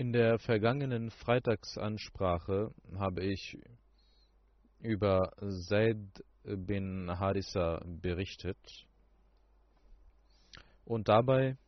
[0.00, 3.58] In der vergangenen Freitagsansprache habe ich
[4.78, 5.30] über
[5.68, 8.56] Zaid bin Harissa berichtet
[10.86, 11.58] und dabei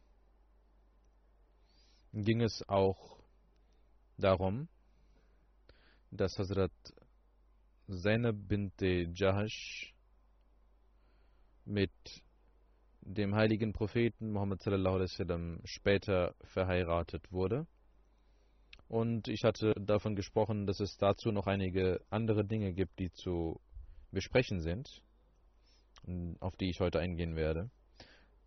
[2.14, 3.22] ging es auch
[4.16, 4.66] darum,
[6.10, 6.72] dass Hazrat
[7.86, 9.94] Zainab bint Jahash
[11.66, 11.92] mit
[13.02, 17.66] dem heiligen Propheten Muhammad sallallahu alaihi wasallam später verheiratet wurde.
[18.92, 23.58] Und ich hatte davon gesprochen, dass es dazu noch einige andere Dinge gibt, die zu
[24.10, 25.02] besprechen sind,
[26.40, 27.70] auf die ich heute eingehen werde.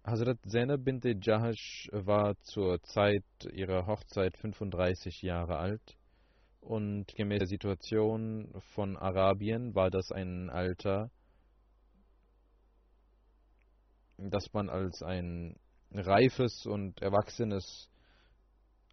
[0.04, 3.24] Hazrat Zainab bint Jahash war zur Zeit
[3.54, 5.98] ihrer Hochzeit 35 Jahre alt
[6.62, 11.10] und gemäß der Situation von Arabien war das ein Alter,
[14.20, 15.56] das man als ein
[15.92, 17.90] reifes und erwachsenes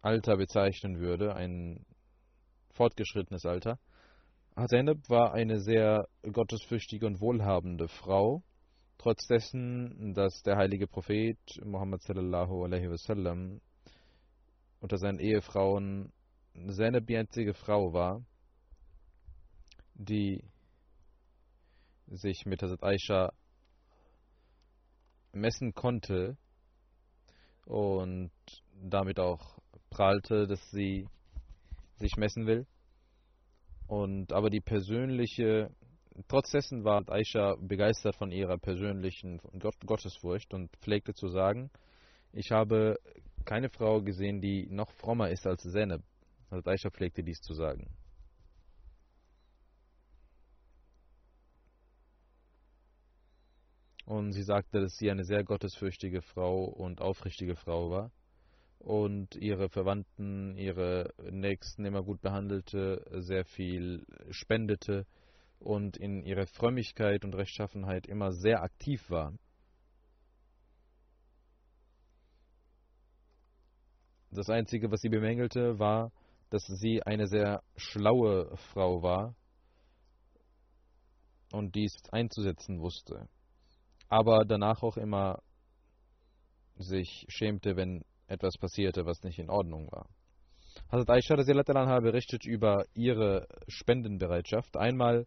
[0.03, 1.85] Alter bezeichnen würde, ein
[2.73, 3.79] fortgeschrittenes Alter.
[4.67, 8.43] Zainab war eine sehr gottesfürchtige und wohlhabende Frau,
[8.97, 13.61] trotz dessen, dass der heilige Prophet Muhammad sallallahu alaihi wasallam
[14.81, 16.11] unter seinen Ehefrauen
[16.53, 18.21] seine einzige Frau war,
[19.95, 20.43] die
[22.07, 23.31] sich mit Hazrat Aisha
[25.31, 26.35] messen konnte
[27.65, 28.31] und
[28.73, 29.52] damit auch
[29.93, 31.07] prahlte, dass sie
[31.97, 32.65] sich messen will.
[33.87, 35.69] Und aber die persönliche,
[36.27, 41.69] trotz dessen war Aisha begeistert von ihrer persönlichen Gott, Gottesfurcht und pflegte zu sagen,
[42.31, 42.97] ich habe
[43.45, 46.01] keine Frau gesehen, die noch frommer ist als Zainab.
[46.49, 47.87] Also Aisha pflegte dies zu sagen.
[54.05, 58.11] Und sie sagte, dass sie eine sehr gottesfürchtige Frau und aufrichtige Frau war
[58.83, 65.05] und ihre Verwandten, ihre Nächsten immer gut behandelte, sehr viel spendete
[65.59, 69.33] und in ihrer Frömmigkeit und Rechtschaffenheit immer sehr aktiv war.
[74.31, 76.11] Das Einzige, was sie bemängelte, war,
[76.49, 79.33] dass sie eine sehr schlaue Frau war
[81.53, 83.29] und dies einzusetzen wusste.
[84.09, 85.41] Aber danach auch immer
[86.75, 90.07] sich schämte, wenn etwas passierte, was nicht in Ordnung war.
[90.91, 94.75] Hazrat Aisha anha berichtet über ihre Spendenbereitschaft.
[94.77, 95.25] Einmal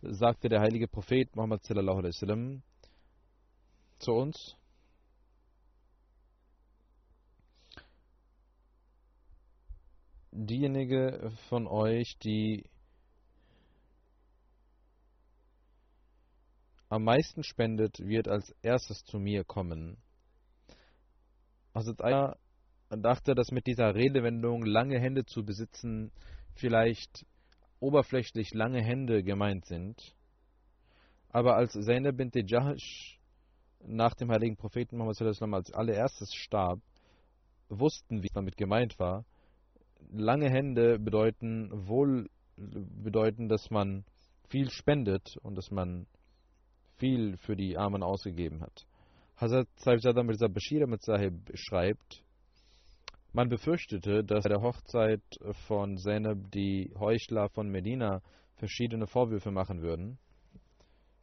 [0.00, 2.62] sagte der heilige Prophet Muhammad sallallahu alaihi wasallam
[3.98, 4.56] zu uns,
[10.30, 12.64] diejenige von euch, die
[16.88, 19.98] am meisten spendet, wird als erstes zu mir kommen.
[21.74, 22.36] Hazrat Aisha
[22.90, 26.10] dachte, dass mit dieser Redewendung lange Hände zu besitzen
[26.54, 27.26] vielleicht
[27.80, 30.14] oberflächlich lange Hände gemeint sind.
[31.30, 33.20] Aber als Zainab bint Jahash
[33.86, 36.80] nach dem heiligen Propheten Muhammad als allererstes starb,
[37.68, 39.24] wussten wir, was damit gemeint war,
[40.10, 44.04] lange Hände bedeuten wohl bedeuten, dass man
[44.48, 46.06] viel spendet und dass man
[46.96, 48.87] viel für die Armen ausgegeben hat.
[49.40, 52.24] Hazrat Saifzada Mirza Bashir Ahmed Sahib schreibt,
[53.32, 55.22] man befürchtete, dass bei der Hochzeit
[55.68, 58.20] von Zainab die Heuchler von Medina
[58.56, 60.18] verschiedene Vorwürfe machen würden.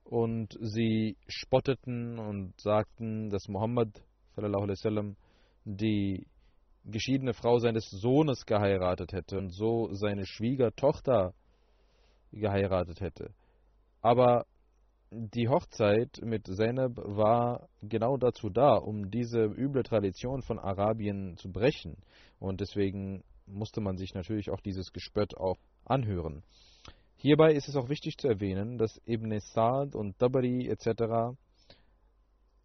[0.05, 4.01] Und sie spotteten und sagten, dass Muhammad
[5.65, 6.25] die
[6.85, 11.33] geschiedene Frau seines Sohnes geheiratet hätte und so seine Schwiegertochter
[12.31, 13.33] geheiratet hätte.
[14.01, 14.45] Aber
[15.11, 21.51] die Hochzeit mit Zainab war genau dazu da, um diese üble Tradition von Arabien zu
[21.51, 21.97] brechen.
[22.39, 26.43] Und deswegen musste man sich natürlich auch dieses Gespött auch anhören.
[27.17, 31.37] Hierbei ist es auch wichtig zu erwähnen, dass Ibn Sa'd und Tabari etc.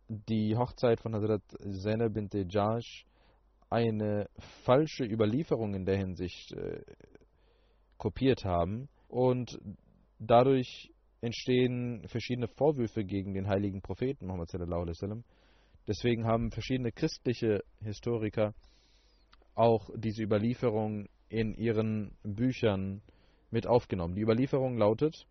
[0.08, 1.42] die Hochzeit von Hazrat
[1.82, 3.06] Zainab bint Jash
[3.68, 4.28] eine
[4.64, 6.82] falsche Überlieferung in der Hinsicht äh,
[7.96, 9.60] kopiert haben und
[10.18, 10.90] dadurch
[11.20, 14.50] entstehen verschiedene Vorwürfe gegen den heiligen Propheten Muhammad.
[15.86, 18.54] Deswegen haben verschiedene christliche Historiker
[19.54, 23.02] auch diese Überlieferung in ihren Büchern
[23.50, 24.14] mit aufgenommen.
[24.14, 25.26] Die Überlieferung lautet,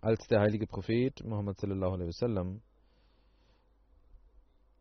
[0.00, 1.56] als der heilige Prophet Muhammad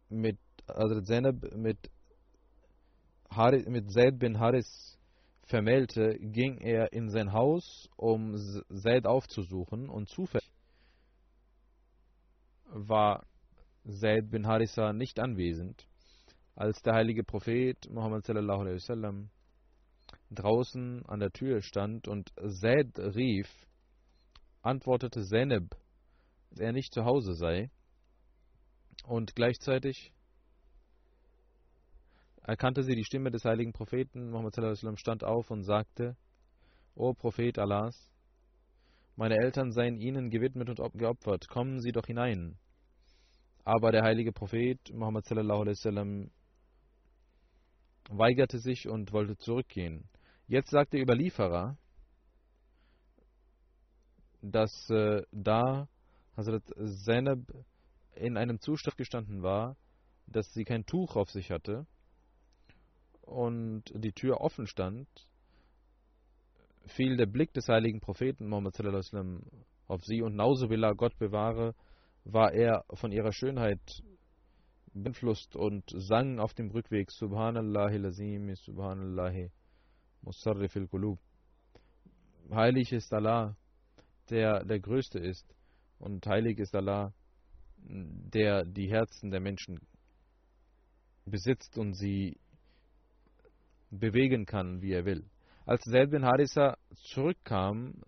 [0.10, 0.38] mit
[0.68, 1.78] Hazrat Zainab mit,
[3.30, 4.99] Haris, mit Zaid bin Haris
[5.50, 10.48] vermählte, ging er in sein Haus, um Zaid aufzusuchen und zufällig
[12.72, 13.26] war
[13.84, 15.88] Zaid bin Harissa nicht anwesend,
[16.56, 19.30] als der heilige Prophet Muhammad sallallahu alaihi wasallam
[20.30, 22.32] draußen an der Tür stand und
[22.62, 23.50] Zaid rief,
[24.62, 25.76] antwortete Zainab,
[26.52, 27.72] dass er nicht zu Hause sei
[29.04, 30.14] und gleichzeitig
[32.50, 34.32] erkannte sie die Stimme des heiligen Propheten.
[34.32, 36.18] Muhammad sallam, stand auf und sagte:
[36.96, 38.12] O Prophet Allahs,
[39.16, 42.58] meine Eltern seien ihnen gewidmet und geopfert, kommen Sie doch hinein.
[43.64, 46.32] Aber der heilige Prophet Muhammad sallam,
[48.10, 50.10] weigerte sich und wollte zurückgehen.
[50.48, 51.78] Jetzt sagt der Überlieferer,
[54.42, 55.88] dass äh, da
[56.36, 56.64] Hazrat
[57.06, 57.40] Zainab
[58.16, 59.78] in einem Zustand gestanden war,
[60.26, 61.86] dass sie kein Tuch auf sich hatte
[63.30, 65.08] und die Tür offen stand,
[66.86, 68.76] fiel der Blick des heiligen Propheten Muhammad
[69.88, 71.76] auf sie und Nauzubillah, Gott bewahre,
[72.24, 74.04] war er von ihrer Schönheit
[74.94, 79.50] beeinflusst und sang auf dem Rückweg Subhanallah lazim, Subhanallah
[80.22, 81.20] musarrifil qulub.
[82.52, 83.56] Heilig ist Allah,
[84.30, 85.46] der der Größte ist
[86.00, 87.14] und heilig ist Allah,
[87.78, 89.80] der die Herzen der Menschen
[91.26, 92.38] besitzt und sie
[93.92, 95.26] bewegen kann, wie er will.
[95.66, 98.02] Als Zaid bin Harissa zurückkam,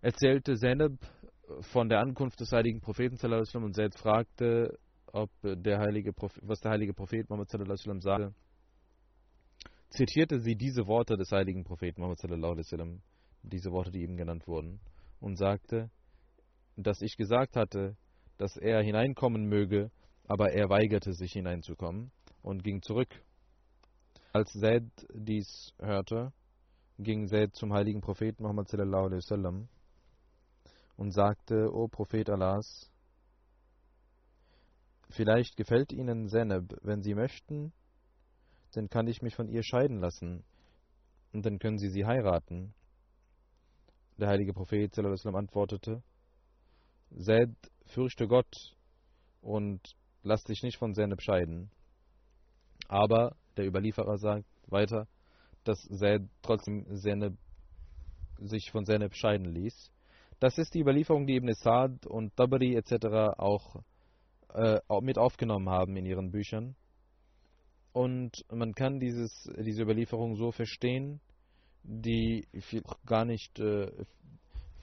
[0.00, 0.92] erzählte Zainab
[1.60, 3.16] von der Ankunft des heiligen Propheten
[3.64, 8.34] und Zaid fragte, ob der heilige Prophet, was der heilige Prophet Muhammad sagte.
[9.90, 12.20] Zitierte sie diese Worte des heiligen Propheten Muhammad
[13.42, 14.80] diese Worte, die eben genannt wurden,
[15.20, 15.90] und sagte,
[16.76, 17.96] dass ich gesagt hatte,
[18.38, 19.90] dass er hineinkommen möge,
[20.26, 22.10] aber er weigerte sich hineinzukommen
[22.42, 23.08] und ging zurück
[24.34, 26.32] als Zaid dies hörte,
[26.98, 29.68] ging Zaid zum heiligen Propheten Muhammad sallallahu alaihi wasallam
[30.96, 32.90] und sagte: O Prophet Allahs,
[35.08, 37.72] vielleicht gefällt Ihnen Zainab, wenn Sie möchten,
[38.72, 40.42] dann kann ich mich von ihr scheiden lassen
[41.32, 42.74] und dann können Sie sie heiraten.
[44.18, 46.02] Der heilige Prophet sallallahu alaihi wasallam antwortete:
[47.16, 47.54] Zaid,
[47.86, 48.76] fürchte Gott
[49.42, 49.80] und
[50.24, 51.70] lass dich nicht von Zainab scheiden.
[52.88, 55.06] Aber der Überlieferer sagt weiter,
[55.64, 57.34] dass Zaid trotzdem Zeynep,
[58.38, 59.90] sich von Zeynep scheiden ließ.
[60.40, 63.38] Das ist die Überlieferung, die Ibn Sa'd und Tabari etc.
[63.38, 63.76] Auch,
[64.52, 66.76] äh, mit aufgenommen haben in ihren Büchern.
[67.92, 71.20] Und man kann dieses, diese Überlieferung so verstehen,
[71.84, 72.46] die
[73.06, 73.90] gar nicht äh,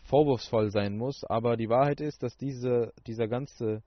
[0.05, 3.83] vorwurfsvoll sein muss, aber die Wahrheit ist, dass diese, dieser ganze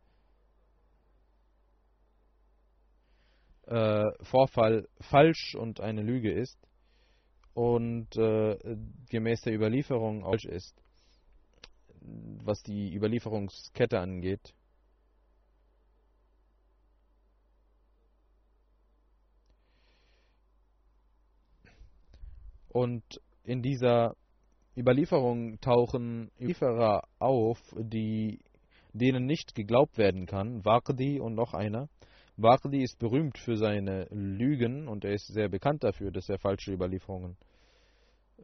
[3.66, 6.59] äh, Vorfall falsch und eine Lüge ist
[7.54, 8.59] und äh,
[9.11, 10.75] gemäß der Überlieferung falsch ist,
[12.00, 14.54] was die Überlieferungskette angeht.
[22.68, 23.04] Und
[23.44, 24.16] in dieser
[24.76, 28.40] Überlieferung tauchen Überlieferer auf, die,
[28.92, 31.88] denen nicht geglaubt werden kann, Waqdi und noch einer,
[32.37, 36.73] Waqdi ist berühmt für seine Lügen und er ist sehr bekannt dafür, dass er falsche
[36.73, 37.37] Überlieferungen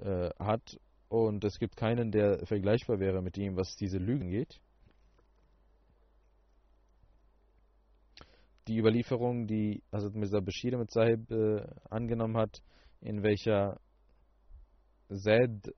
[0.00, 0.78] äh, hat.
[1.08, 4.60] Und es gibt keinen, der vergleichbar wäre mit ihm, was diese Lügen geht.
[8.68, 12.62] Die Überlieferung, die Hazrat Mirza Bashir mit Sahib äh, angenommen hat,
[13.00, 13.80] in welcher
[15.08, 15.74] Zaid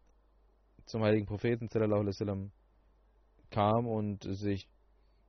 [0.85, 2.53] zum heiligen Propheten sallam,
[3.51, 4.69] kam und sich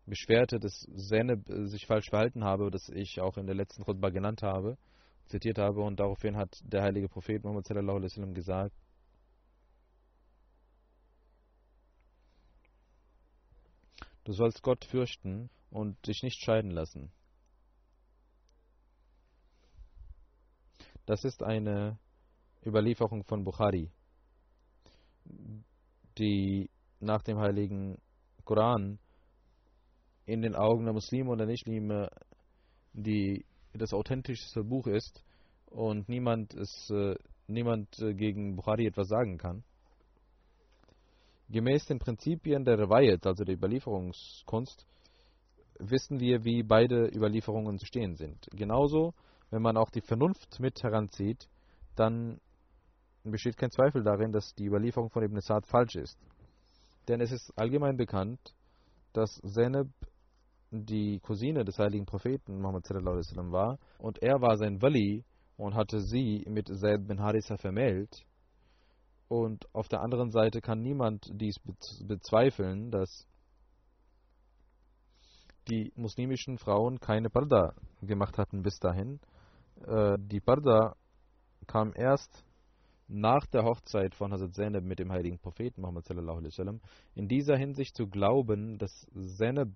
[0.06, 4.44] beschwerte, dass Zeneb sich falsch verhalten habe, das ich auch in der letzten Khutbah genannt
[4.44, 4.78] habe,
[5.26, 8.76] zitiert habe und daraufhin hat der heilige Prophet Muhammad sallam, gesagt,
[14.26, 17.12] Du sollst Gott fürchten und dich nicht scheiden lassen.
[21.06, 22.00] Das ist eine
[22.66, 23.92] Überlieferung von Bukhari,
[26.18, 26.70] die
[27.02, 27.98] nach dem heiligen
[28.46, 28.98] Koran
[30.26, 32.10] in den Augen der Muslime und der Nichtmuslime
[32.94, 35.24] die das authentischste Buch ist
[35.66, 37.16] und niemand es äh,
[37.48, 39.64] niemand äh, gegen Bukhari etwas sagen kann.
[41.50, 44.86] Gemäß den Prinzipien der Rewayat, also der Überlieferungskunst,
[45.80, 48.48] wissen wir, wie beide Überlieferungen zu stehen sind.
[48.52, 49.14] Genauso,
[49.50, 51.50] wenn man auch die Vernunft mit heranzieht,
[51.96, 52.40] dann
[53.24, 56.18] besteht kein Zweifel darin, dass die Überlieferung von Ibn Sa'd falsch ist.
[57.08, 58.40] Denn es ist allgemein bekannt,
[59.12, 59.90] dass Zeneb
[60.74, 65.24] die Cousine des heiligen Propheten Muhammad war und er war sein Wali
[65.58, 68.26] und hatte sie mit Zaid bin Harissa vermählt.
[69.28, 71.60] Und auf der anderen Seite kann niemand dies
[72.06, 73.28] bezweifeln, dass
[75.70, 79.20] die muslimischen Frauen keine Parda gemacht hatten bis dahin.
[79.86, 80.96] Äh, die Parda
[81.68, 82.44] kam erst
[83.08, 86.10] nach der Hochzeit von Hazrat Zainab mit dem heiligen Propheten Muhammad.
[87.16, 89.70] In dieser Hinsicht zu glauben, dass Zainab,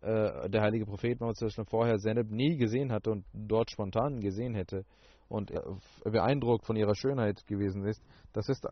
[0.00, 4.54] äh, der heilige Prophet alaihi wasallam, vorher Zainab nie gesehen hatte und dort spontan gesehen
[4.54, 4.84] hätte
[5.28, 5.52] und
[6.04, 8.66] beeindruckt von ihrer Schönheit gewesen ist, das ist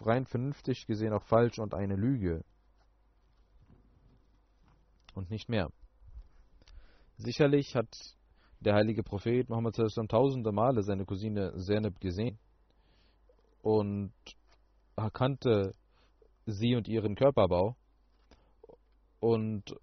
[0.00, 2.44] rein vernünftig gesehen auch falsch und eine Lüge.
[5.14, 5.70] Und nicht mehr.
[7.16, 7.88] Sicherlich hat
[8.60, 12.38] der heilige Prophet wasallam tausende Male seine Cousine Zainab gesehen
[13.62, 14.12] und
[14.96, 15.74] erkannte
[16.46, 17.76] sie und ihren Körperbau.
[19.20, 19.74] Und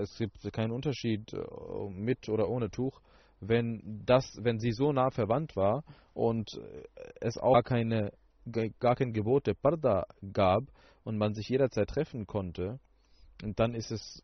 [0.00, 3.00] es gibt keinen Unterschied äh, mit oder ohne Tuch,
[3.40, 5.84] wenn das, wenn sie so nah verwandt war
[6.14, 6.58] und
[7.20, 8.12] es auch gar keine
[8.78, 10.64] gar kein Gebot der Parda gab
[11.04, 12.78] und man sich jederzeit treffen konnte,
[13.56, 14.22] dann ist es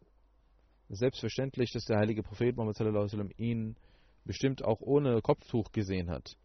[0.89, 3.77] selbstverständlich, dass der heilige Prophet Muhammad ihn
[4.25, 6.37] bestimmt auch ohne Kopftuch gesehen hat.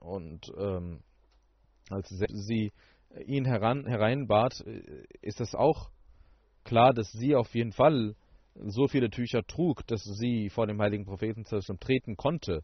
[0.00, 1.00] Und ähm,
[1.88, 2.72] als sie
[3.26, 5.90] ihn heran, hereinbat, äh, ist es auch
[6.64, 8.14] klar, dass sie auf jeden Fall
[8.54, 12.62] so viele Tücher trug, dass sie vor dem heiligen Propheten treten konnte.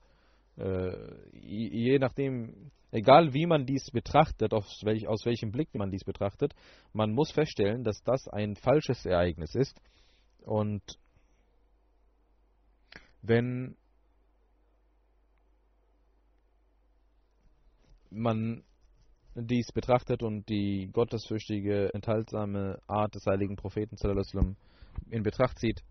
[0.57, 0.93] Äh,
[1.33, 6.55] je nachdem, egal wie man dies betrachtet, aus, welch, aus welchem Blick man dies betrachtet,
[6.93, 9.81] man muss feststellen, dass das ein falsches Ereignis ist.
[10.45, 10.83] Und
[13.23, 13.77] wenn
[18.11, 18.63] man
[19.35, 23.97] dies betrachtet und die gottesfürchtige, enthaltsame Art des heiligen Propheten
[25.11, 25.83] in Betracht zieht,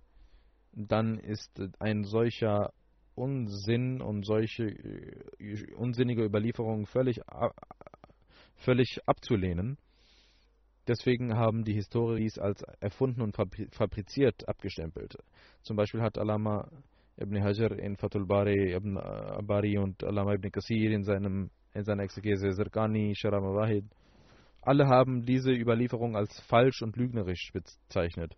[0.75, 2.71] dann ist ein solcher
[3.15, 7.21] Unsinn und solche äh, unsinnige Überlieferungen völlig,
[8.57, 9.77] völlig abzulehnen.
[10.88, 15.17] Deswegen haben die Historiker dies als erfunden und fabriziert abgestempelt.
[15.63, 16.69] Zum Beispiel hat Alama
[17.19, 18.95] ibn Hajar in Fatul Bari, ibn
[19.47, 23.85] Bari und Alama ibn Qasir in in seiner Exegese Zirkani, Sharam Wahid.
[24.62, 28.35] Alle haben diese Überlieferung als falsch und lügnerisch bezeichnet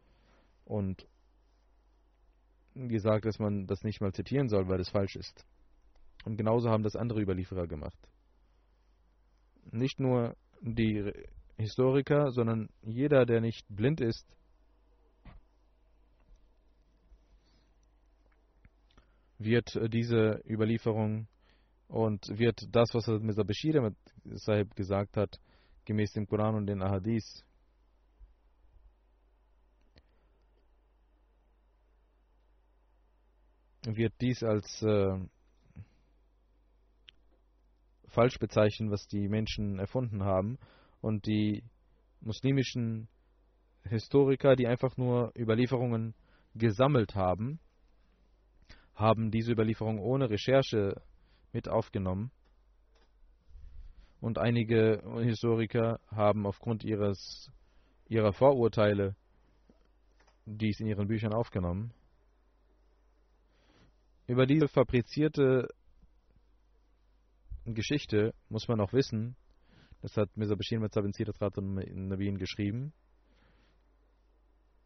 [0.68, 1.08] und
[2.76, 5.46] gesagt, dass man das nicht mal zitieren soll, weil es falsch ist.
[6.26, 7.98] Und genauso haben das andere Überlieferer gemacht.
[9.72, 11.12] Nicht nur die
[11.58, 14.26] Historiker, sondern jeder, der nicht blind ist,
[19.40, 21.28] wird diese Überlieferung
[21.88, 23.96] und wird das, was Mirza Bashir
[24.26, 25.40] Sahib gesagt hat,
[25.86, 27.46] gemäß dem Koran und den Ahadith,
[33.96, 35.18] wird dies als äh,
[38.08, 40.58] falsch bezeichnen, was die Menschen erfunden haben.
[41.02, 41.64] Und die
[42.20, 43.08] muslimischen
[43.84, 46.14] Historiker, die einfach nur Überlieferungen
[46.56, 47.60] gesammelt haben,
[48.96, 51.02] haben diese Überlieferung ohne Recherche
[51.54, 52.32] mit aufgenommen.
[54.20, 57.52] Und einige Historiker haben aufgrund ihres,
[58.08, 59.16] ihrer Vorurteile
[60.46, 61.94] dies in ihren Büchern aufgenommen.
[64.28, 65.70] Über diese fabrizierte
[67.64, 69.38] Geschichte muss man auch wissen,
[70.02, 72.94] das hat Mirza Bashir mit Sabin Siratrat und Nabin geschrieben,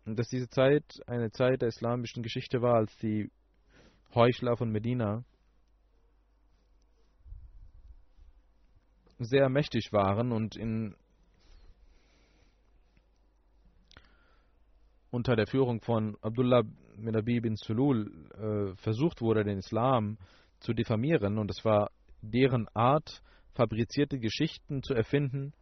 [0.05, 3.31] dass diese Zeit eine Zeit der islamischen Geschichte war, als die
[4.13, 5.23] Heuchler von Medina
[9.17, 10.95] sehr mächtig waren und in
[15.09, 16.63] unter der Führung von Abdullah
[17.05, 20.17] bin Abi bin Sulul äh, versucht wurde, den Islam
[20.59, 21.37] zu diffamieren.
[21.37, 21.91] Und es war
[22.21, 23.21] deren Art,
[23.53, 25.53] fabrizierte Geschichten zu erfinden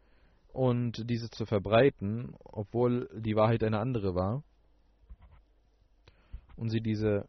[0.54, 4.44] und diese zu verbreiten, obwohl die Wahrheit eine andere war.
[6.56, 7.28] Und sie diese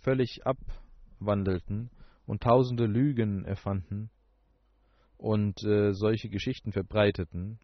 [0.00, 1.90] völlig abwandelten
[2.26, 4.10] und tausende Lügen erfanden
[5.18, 7.58] und äh, solche Geschichten verbreiteten.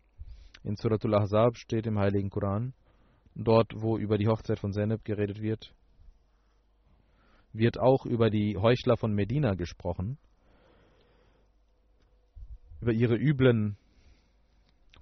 [0.63, 2.75] In Suratul Ahzab steht im Heiligen Koran,
[3.36, 5.74] dort wo über die Hochzeit von Zeneb geredet wird,
[7.54, 10.18] wird auch über die Heuchler von Medina gesprochen,
[12.82, 13.78] über ihre üblen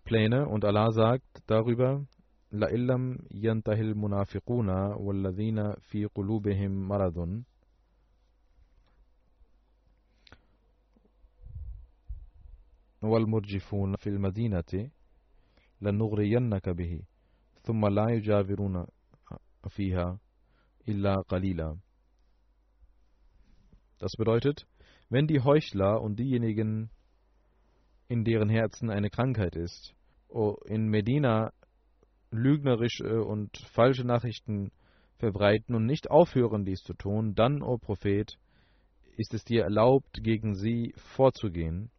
[0.03, 2.05] Pläne und Allah sagt darüber,
[2.51, 7.45] La illam yantahil munafiquna walladhina fi qulubihim maradun
[13.03, 14.91] والمرجفون في المدينة
[15.81, 17.01] لنغرينك به
[17.67, 18.85] ثم لا يجاورون
[19.69, 20.19] فيها
[20.87, 21.77] إلا قليلا
[23.99, 24.67] Das bedeutet,
[25.09, 26.89] wenn die Heuchler und diejenigen,
[28.09, 29.95] in deren Herzen eine Krankheit ist,
[30.65, 31.53] in Medina
[32.31, 34.71] lügnerische und falsche Nachrichten
[35.17, 38.37] verbreiten und nicht aufhören, dies zu tun, dann, o Prophet,
[39.15, 41.91] ist es dir erlaubt, gegen sie vorzugehen,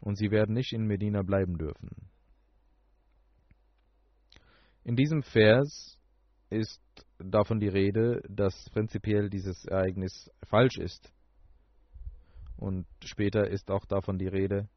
[0.00, 2.08] und sie werden nicht in Medina bleiben dürfen.
[4.83, 5.97] In diesem Vers
[6.49, 6.81] ist
[7.17, 11.11] davon die Rede, dass prinzipiell dieses Ereignis falsch ist.
[12.57, 14.67] Und später ist auch davon die Rede,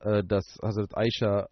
[0.00, 1.48] äh, dass Hazrat Aisha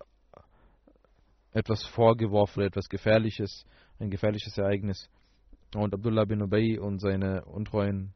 [1.53, 3.65] etwas vorgeworfen, etwas Gefährliches,
[3.99, 5.09] ein gefährliches Ereignis.
[5.75, 8.15] Und Abdullah bin Ubay und seine untreuen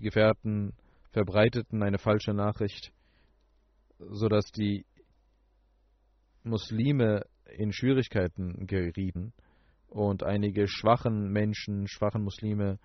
[0.00, 0.74] Gefährten
[1.12, 2.92] verbreiteten eine falsche Nachricht,
[3.98, 4.84] sodass die
[6.42, 7.24] Muslime
[7.56, 9.32] in Schwierigkeiten gerieten
[9.88, 12.78] und einige schwachen Menschen, schwachen Muslime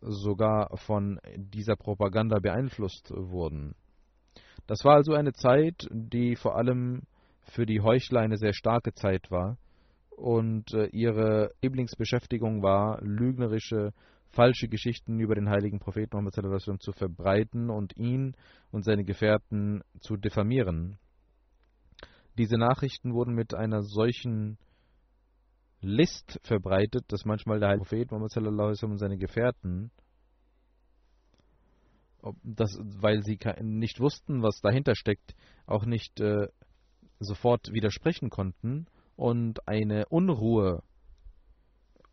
[0.00, 3.74] sogar von dieser Propaganda beeinflusst wurden.
[4.66, 7.02] Das war also eine Zeit, die vor allem
[7.42, 9.58] für die Heuchler eine sehr starke Zeit war
[10.10, 13.92] und äh, ihre Lieblingsbeschäftigung war, lügnerische,
[14.28, 18.36] falsche Geschichten über den heiligen Propheten Muhammad zu verbreiten und ihn
[18.70, 20.98] und seine Gefährten zu diffamieren.
[22.40, 24.56] Diese Nachrichten wurden mit einer solchen
[25.82, 29.90] List verbreitet, dass manchmal der heilige Prophet Muhammad und seine Gefährten,
[32.42, 35.34] das, weil sie nicht wussten, was dahinter steckt,
[35.66, 36.48] auch nicht äh,
[37.18, 40.82] sofort widersprechen konnten und eine Unruhe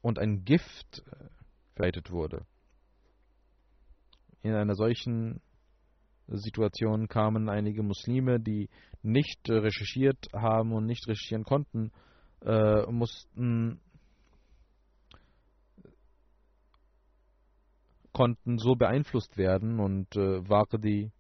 [0.02, 1.30] und ein Gift äh,
[1.74, 2.46] verbreitet wurde.
[4.42, 5.40] In einer solchen
[6.28, 8.70] Situation kamen einige Muslime, die
[9.02, 11.92] nicht recherchiert haben und nicht recherchieren konnten,
[12.42, 13.80] äh, mussten
[18.12, 21.12] konnten so beeinflusst werden und äh, Waqdi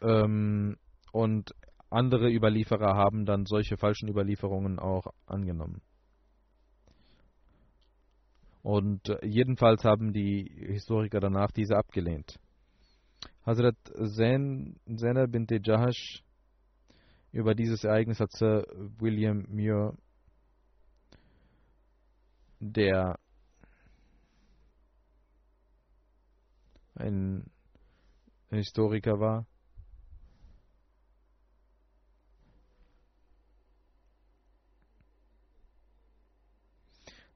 [0.00, 0.76] ähm,
[1.12, 1.54] und
[1.90, 5.82] andere Überlieferer haben dann solche falschen Überlieferungen auch angenommen.
[8.64, 12.40] Und äh, jedenfalls haben die Historiker danach diese abgelehnt.
[13.44, 16.24] Hazrat Zainab bint Jahash
[17.30, 18.64] über dieses Ereignis hat Sir
[18.98, 19.94] William Muir,
[22.58, 23.18] der
[26.94, 27.50] ein
[28.48, 29.46] Historiker war,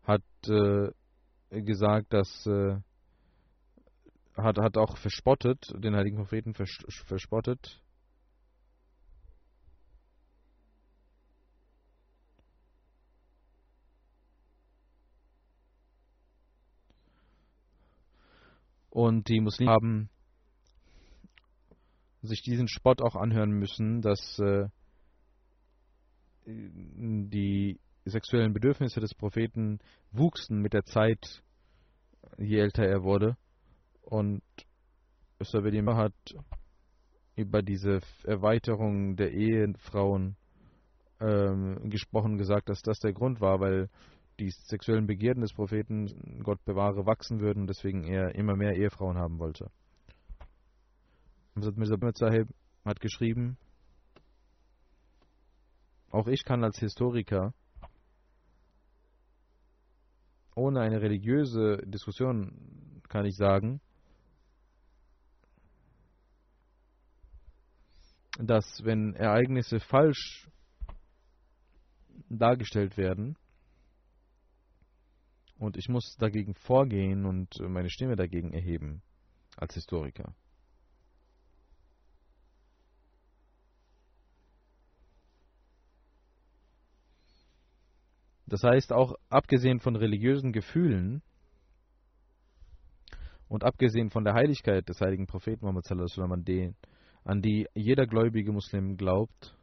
[0.05, 0.91] hat äh,
[1.51, 2.77] gesagt, dass äh,
[4.37, 7.83] hat, hat auch verspottet, den heiligen Propheten vers verspottet.
[18.91, 20.11] Und die Muslime haben
[22.23, 24.69] sich diesen Spott auch anhören müssen, dass äh,
[26.47, 27.79] die
[28.09, 29.79] sexuellen Bedürfnisse des Propheten
[30.13, 31.43] wuchsen mit der Zeit,
[32.37, 33.37] je älter er wurde.
[34.03, 34.43] Und
[35.41, 36.15] Sabedima hat
[37.37, 40.37] über diese Erweiterung der Ehefrauen
[41.21, 43.89] ähm, gesprochen, gesagt, dass das der Grund war, weil
[44.41, 49.19] die sexuellen Begierden des Propheten, Gott bewahre, wachsen würden und deswegen er immer mehr Ehefrauen
[49.19, 49.71] haben wollte.
[51.55, 52.49] Mirza Sahib
[52.85, 53.57] hat geschrieben,
[56.11, 57.53] auch ich kann als Historiker
[60.59, 63.81] ohne eine religiöse Diskussion kann ich sagen,
[68.39, 70.49] dass wenn Ereignisse falsch
[72.29, 73.37] dargestellt werden
[75.59, 79.03] und ich muss dagegen vorgehen und meine Stimme dagegen erheben
[79.57, 80.35] als Historiker.
[88.49, 91.23] Das heißt, auch abgesehen von religiösen Gefühlen
[93.47, 95.87] und abgesehen von der Heiligkeit des heiligen Propheten Muhammad
[97.25, 99.55] an, die jeder gläubige Muslim glaubt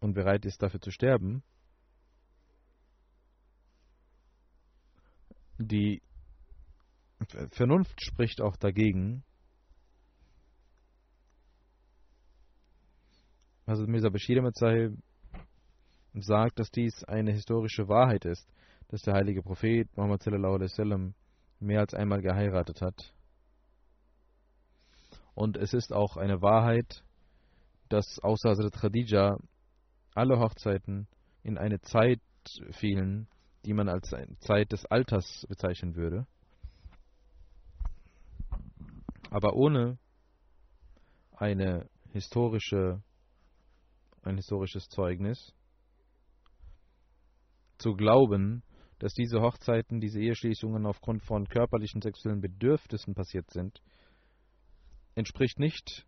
[0.00, 1.44] und bereit ist dafür zu sterben,
[5.58, 6.02] die
[7.50, 9.22] Vernunft spricht auch dagegen.
[13.66, 14.56] Also Mirza Bashir mit
[16.14, 18.48] Sagt, dass dies eine historische Wahrheit ist,
[18.88, 21.14] dass der heilige Prophet Muhammad sallam
[21.60, 23.12] mehr als einmal geheiratet hat.
[25.34, 27.04] Und es ist auch eine Wahrheit,
[27.88, 29.38] dass außer Hazrat Khadija
[30.14, 31.06] alle Hochzeiten
[31.42, 32.20] in eine Zeit
[32.72, 33.28] fielen,
[33.64, 36.26] die man als Zeit des Alters bezeichnen würde.
[39.30, 39.98] Aber ohne
[41.36, 43.02] eine historische,
[44.22, 45.54] ein historisches Zeugnis
[47.78, 48.62] zu glauben,
[48.98, 53.80] dass diese Hochzeiten, diese Eheschließungen aufgrund von körperlichen sexuellen Bedürfnissen passiert sind,
[55.14, 56.06] entspricht nicht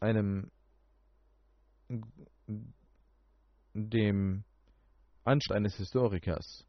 [0.00, 0.50] einem
[3.72, 4.44] dem
[5.24, 6.66] Anstand eines Historikers.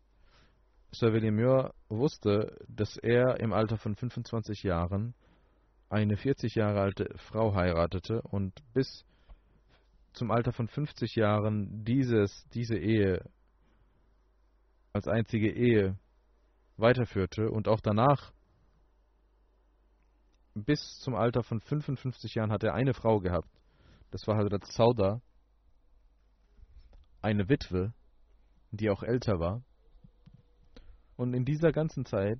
[0.91, 5.13] Sir William Muir wusste, dass er im Alter von 25 Jahren
[5.89, 9.05] eine 40 Jahre alte Frau heiratete und bis
[10.17, 13.23] zum Alter von 50 Jahren dieses, diese Ehe
[14.91, 15.97] als einzige Ehe
[16.75, 18.33] weiterführte und auch danach
[20.55, 23.49] bis zum Alter von 55 Jahren hat er eine Frau gehabt.
[24.09, 25.21] Das war Hazrat Sauda,
[27.21, 27.93] eine Witwe,
[28.71, 29.61] die auch älter war.
[31.15, 32.39] Und in dieser ganzen Zeit,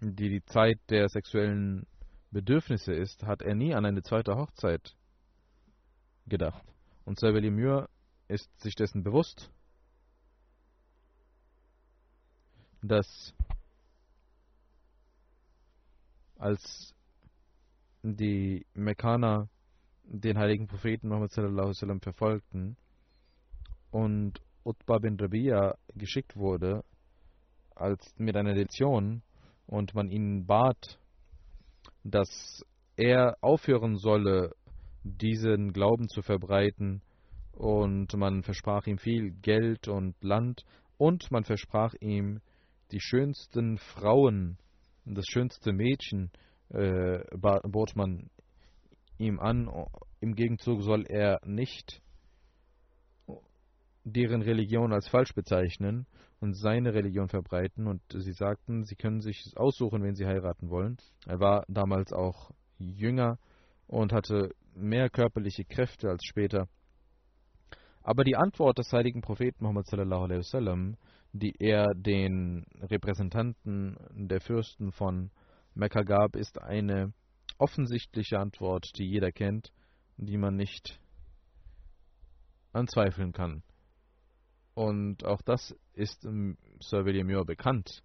[0.00, 1.86] die die Zeit der sexuellen
[2.32, 4.97] Bedürfnisse ist, hat er nie an eine zweite Hochzeit
[6.28, 6.62] gedacht.
[7.04, 7.88] Und Sir William Muir
[8.28, 9.50] ist sich dessen bewusst,
[12.82, 13.34] dass
[16.36, 16.94] als
[18.02, 19.48] die Mekkaner
[20.04, 22.76] den heiligen Propheten Muhammad sallallahu sallam verfolgten
[23.90, 26.84] und Utbah bin Rabia geschickt wurde
[27.74, 29.22] als mit einer Lektion
[29.66, 30.98] und man ihn bat,
[32.04, 32.64] dass
[32.96, 34.54] er aufhören solle,
[35.16, 37.02] diesen Glauben zu verbreiten.
[37.52, 40.64] Und man versprach ihm viel Geld und Land
[40.96, 42.40] und man versprach ihm
[42.92, 44.58] die schönsten Frauen,
[45.04, 46.30] das schönste Mädchen
[46.70, 48.30] äh, bot man
[49.18, 49.70] ihm an.
[50.20, 52.02] Im Gegenzug soll er nicht
[54.04, 56.06] deren Religion als falsch bezeichnen
[56.40, 57.86] und seine Religion verbreiten.
[57.86, 60.96] Und sie sagten, sie können sich aussuchen, wen sie heiraten wollen.
[61.26, 63.38] Er war damals auch jünger
[63.86, 66.68] und hatte mehr körperliche Kräfte als später.
[68.02, 70.96] Aber die Antwort des heiligen Propheten Muhammad sallallahu alaihi wasallam,
[71.32, 75.30] die er den Repräsentanten der Fürsten von
[75.74, 77.12] Mekka gab, ist eine
[77.58, 79.72] offensichtliche Antwort, die jeder kennt,
[80.16, 81.00] die man nicht
[82.72, 83.62] anzweifeln kann.
[84.74, 88.02] Und auch das ist Sir William Muir bekannt.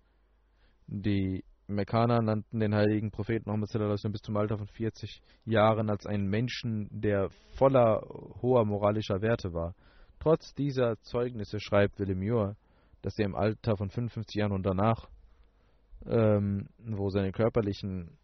[0.88, 3.72] Die Mekkaner nannten den heiligen Propheten Muhammad
[4.12, 8.02] bis zum Alter von 40 Jahren als einen Menschen, der voller
[8.42, 9.74] hoher moralischer Werte war.
[10.20, 12.56] Trotz dieser Zeugnisse schreibt William Muir,
[13.02, 15.10] dass er im Alter von 55 Jahren und danach,
[16.06, 18.18] ähm, wo seine körperlichen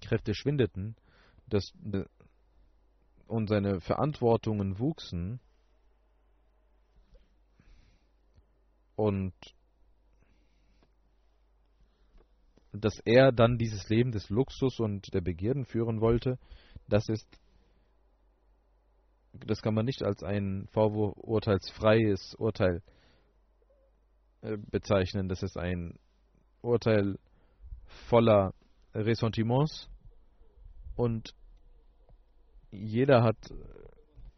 [0.00, 0.96] Kräfte schwindeten
[1.52, 1.72] dass,
[3.26, 5.40] und seine Verantwortungen wuchsen
[8.96, 9.34] und
[12.72, 16.38] dass er dann dieses Leben des Luxus und der Begierden führen wollte,
[16.88, 17.26] das ist,
[19.32, 22.82] das kann man nicht als ein vorurteilsfreies Urteil
[24.40, 25.28] äh, bezeichnen.
[25.28, 25.98] Das ist ein
[26.62, 27.18] Urteil
[28.08, 28.54] voller
[28.94, 29.88] Ressentiments
[30.96, 31.34] und
[32.70, 33.36] jeder hat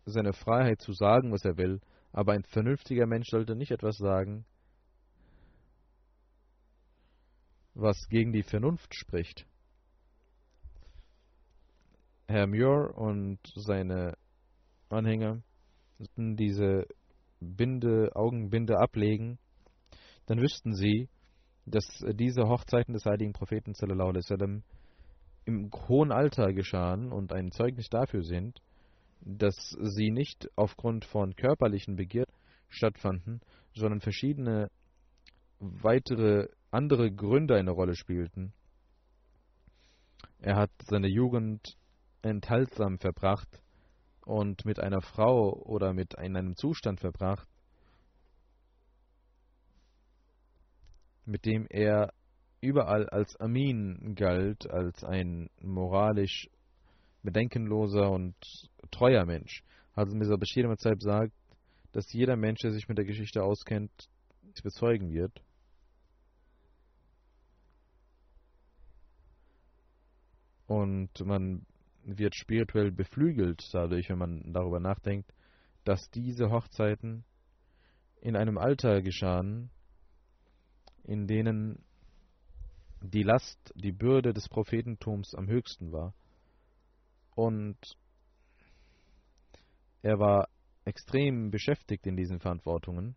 [0.06, 1.80] seine Freiheit zu sagen, was er will,
[2.12, 4.44] aber ein vernünftiger Mensch sollte nicht etwas sagen,
[7.74, 9.46] was gegen die Vernunft spricht.
[12.26, 14.16] Herr Muir und seine
[14.88, 15.42] Anhänger
[15.98, 16.86] sollten diese
[17.40, 19.38] Binde, Augenbinde ablegen,
[20.26, 21.08] dann wüssten sie,
[21.66, 24.62] dass diese Hochzeiten des heiligen Propheten wasallam
[25.44, 28.62] im hohen Alter geschahen und ein Zeugnis dafür sind,
[29.20, 32.32] dass sie nicht aufgrund von körperlichen Begierden
[32.68, 33.40] stattfanden,
[33.74, 34.70] sondern verschiedene
[35.58, 38.52] weitere andere Gründe eine Rolle spielten.
[40.40, 41.78] Er hat seine Jugend
[42.20, 43.62] enthaltsam verbracht
[44.26, 47.48] und mit einer Frau oder mit einem Zustand verbracht,
[51.24, 52.12] mit dem er
[52.60, 56.48] überall als Amin galt, als ein moralisch
[57.22, 58.34] bedenkenloser und
[58.90, 59.62] treuer Mensch.
[59.94, 60.38] Also Mr.
[60.38, 61.32] Bashir sagt,
[61.92, 63.92] dass jeder Mensch, der sich mit der Geschichte auskennt,
[64.54, 65.43] es bezeugen wird.
[70.66, 71.66] Und man
[72.04, 75.32] wird spirituell beflügelt dadurch, wenn man darüber nachdenkt,
[75.84, 77.24] dass diese Hochzeiten
[78.20, 79.70] in einem Alter geschahen,
[81.04, 81.84] in denen
[83.02, 86.14] die Last, die Bürde des Prophetentums am höchsten war.
[87.34, 87.76] Und
[90.00, 90.48] er war
[90.84, 93.16] extrem beschäftigt in diesen Verantwortungen.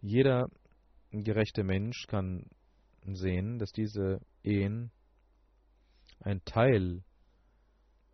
[0.00, 0.48] Jeder
[1.10, 2.46] gerechte Mensch kann
[3.06, 4.90] sehen, dass diese Ehen
[6.20, 7.02] ein Teil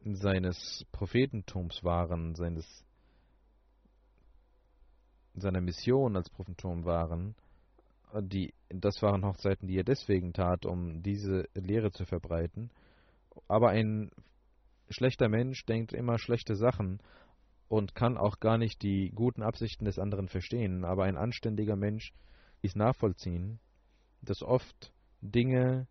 [0.05, 2.85] seines Prophetentums waren, seines
[5.37, 7.35] seiner Mission als Prophetentum waren,
[8.21, 12.71] die, das waren Hochzeiten, die er deswegen tat, um diese Lehre zu verbreiten.
[13.49, 14.11] Aber ein
[14.89, 17.01] schlechter Mensch denkt immer schlechte Sachen
[17.69, 20.85] und kann auch gar nicht die guten Absichten des anderen verstehen.
[20.85, 22.13] Aber ein anständiger Mensch
[22.65, 23.61] ist nachvollziehen,
[24.23, 25.87] dass oft Dinge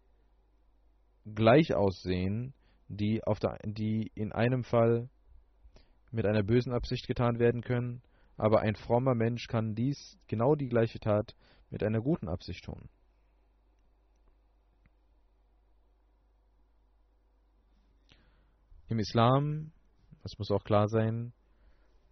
[1.35, 2.53] gleich aussehen,
[2.87, 5.09] die, auf der, die in einem Fall
[6.11, 8.01] mit einer bösen Absicht getan werden können
[8.37, 11.35] aber ein frommer Mensch kann dies, genau die gleiche Tat,
[11.69, 12.89] mit einer guten Absicht tun.
[18.89, 19.71] Im Islam,
[20.23, 21.33] es muss auch klar sein,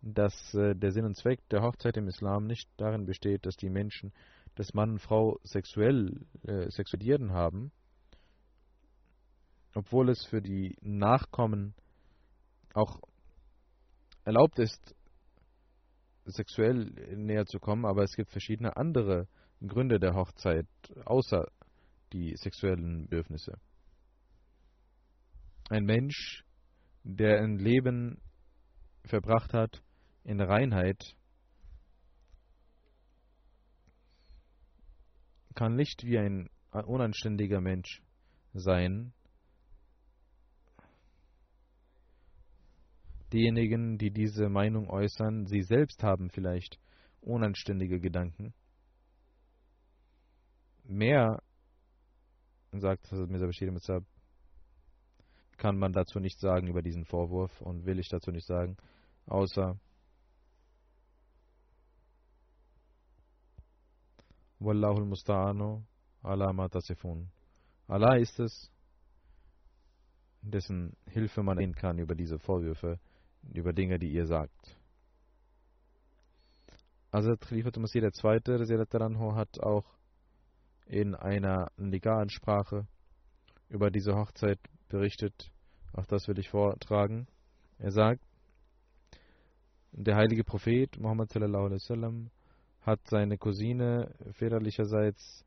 [0.02, 3.70] dass äh, der Sinn und Zweck der Hochzeit im Islam nicht darin besteht, dass die
[3.70, 4.14] Menschen,
[4.56, 7.72] dass Mann und Frau sexuell äh, Sexualierten haben,
[9.74, 11.74] obwohl es für die Nachkommen
[12.74, 13.00] auch
[14.26, 14.96] erlaubt ist,
[16.26, 19.28] sexuell näher zu kommen, aber es gibt verschiedene andere
[19.66, 20.68] Gründe der Hochzeit,
[21.06, 21.48] außer
[22.14, 23.60] die sexuellen Bedürfnisse.
[25.70, 26.44] Ein Mensch,
[27.04, 28.20] der ein Leben
[29.06, 29.82] verbracht hat
[30.24, 31.16] in Reinheit,
[35.56, 38.02] kann nicht wie ein unanständiger Mensch
[38.54, 39.14] sein,
[43.34, 46.80] Diejenigen, die diese Meinung äußern, sie selbst haben vielleicht
[47.22, 48.54] unanständige Gedanken.
[50.84, 51.42] Mehr,
[52.74, 54.04] sagt Mirza Bashir Mitzab,
[55.58, 58.76] kann man dazu nicht sagen über diesen Vorwurf und will ich dazu nicht sagen,
[59.28, 59.80] außer
[64.62, 65.84] Wallahul Musta'anu
[66.24, 67.32] ala ma tasifun.
[67.88, 68.72] Allah ist es,
[70.42, 73.00] dessen Hilfe man nehmen kann über diese Vorwürfe,
[73.54, 74.78] über Dinge, die ihr sagt.
[77.12, 79.36] Hazrat Khalifat Masih II.
[79.36, 79.86] hat auch
[80.86, 82.88] in einer Liga-Ansprache
[83.68, 85.52] über diese Hochzeit berichtet.
[85.94, 87.28] Auch das will ich vortragen.
[87.80, 88.24] Er sagt,
[89.92, 92.30] der heilige Prophet Muhammad sallam,
[92.82, 95.46] hat seine Cousine väterlicherseits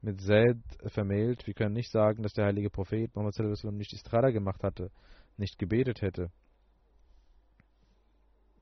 [0.00, 1.46] mit Zaid vermählt.
[1.46, 3.38] Wir können nicht sagen, dass der heilige Prophet Muhammad
[3.72, 4.90] nicht Istrada gemacht hatte,
[5.36, 6.30] nicht gebetet hätte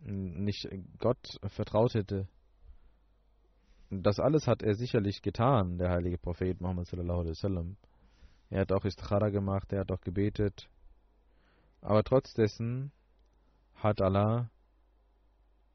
[0.02, 2.28] nicht Gott vertraut hätte.
[3.90, 6.88] Das alles hat er sicherlich getan, der heilige Prophet Muhammad.
[8.50, 10.68] Er hat auch Istikhara gemacht, er hat auch gebetet.
[11.80, 12.92] Aber trotz dessen
[13.74, 14.50] hat Allah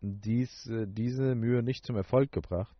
[0.01, 2.75] dies, diese Mühe nicht zum Erfolg gebracht.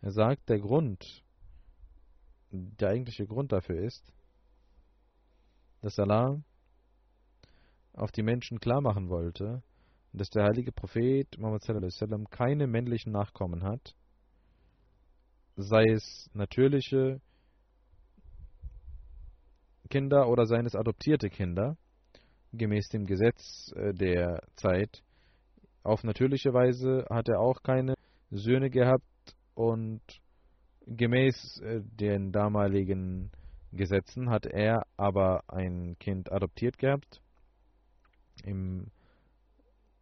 [0.00, 1.22] Er sagt, der Grund,
[2.50, 4.12] der eigentliche Grund dafür ist,
[5.80, 6.42] dass Allah
[7.92, 9.62] auf die Menschen klar machen wollte,
[10.12, 13.94] dass der heilige Prophet Muhammad sallam, keine männlichen Nachkommen hat,
[15.56, 17.20] sei es natürliche
[19.88, 21.76] Kinder oder seien es adoptierte Kinder,
[22.52, 25.02] gemäß dem Gesetz äh, der Zeit.
[25.82, 27.94] Auf natürliche Weise hat er auch keine
[28.30, 29.04] Söhne gehabt
[29.54, 30.00] und
[30.86, 33.30] gemäß äh, den damaligen
[33.72, 37.22] Gesetzen hat er aber ein Kind adoptiert gehabt
[38.44, 38.88] im,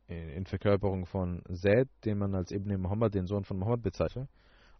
[0.09, 4.29] in Verkörperung von Zaid, den man als Ibn Muhammad, den Sohn von Muhammad bezeichnet.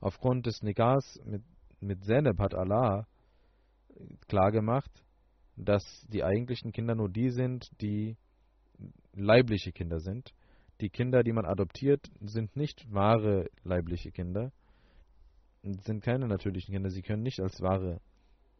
[0.01, 1.43] Aufgrund des Nigas mit,
[1.81, 3.07] mit Zainab hat Allah
[4.27, 4.91] klargemacht,
[5.57, 8.17] dass die eigentlichen Kinder nur die sind, die
[9.13, 10.33] leibliche Kinder sind.
[10.81, 14.53] Die Kinder, die man adoptiert, sind nicht wahre leibliche Kinder,
[15.63, 16.91] sind keine natürlichen Kinder.
[16.91, 18.01] Sie können nicht als wahre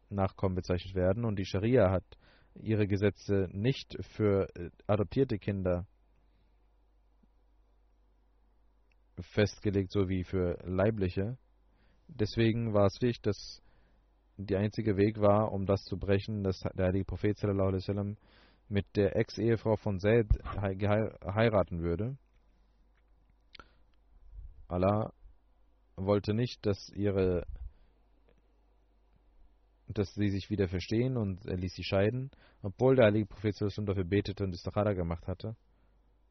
[0.09, 1.25] Nachkommen bezeichnet werden.
[1.25, 2.03] Und die Scharia hat
[2.55, 5.87] ihre Gesetze nicht für äh, adoptierte Kinder
[9.19, 11.37] festgelegt, so wie für leibliche.
[12.07, 13.61] Deswegen war es wichtig, dass
[14.37, 18.17] der einzige Weg war, um das zu brechen, dass der heilige Prophet sallam,
[18.71, 22.17] mit der Ex-Ehefrau von Zaid heiraten würde.
[24.69, 25.13] Allah
[25.97, 27.45] wollte nicht, dass ihre
[29.87, 32.31] dass sie sich wieder verstehen und er ließ sie scheiden,
[32.61, 35.57] obwohl der heilige Prophet sallam dafür betete und Istikhara gemacht hatte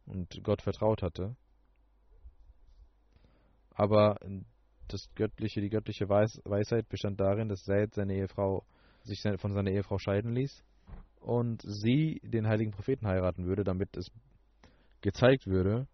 [0.07, 1.37] und Gott vertraut hatte.
[3.75, 4.19] Aber
[4.89, 8.65] das göttliche, die göttliche Weis Weisheit bestand darin, dass Said seine Ehefrau
[9.03, 10.65] sich von seiner Ehefrau scheiden ließ
[11.21, 14.11] und sie den heiligen Propheten heiraten würde, damit es
[15.01, 15.87] gezeigt würde,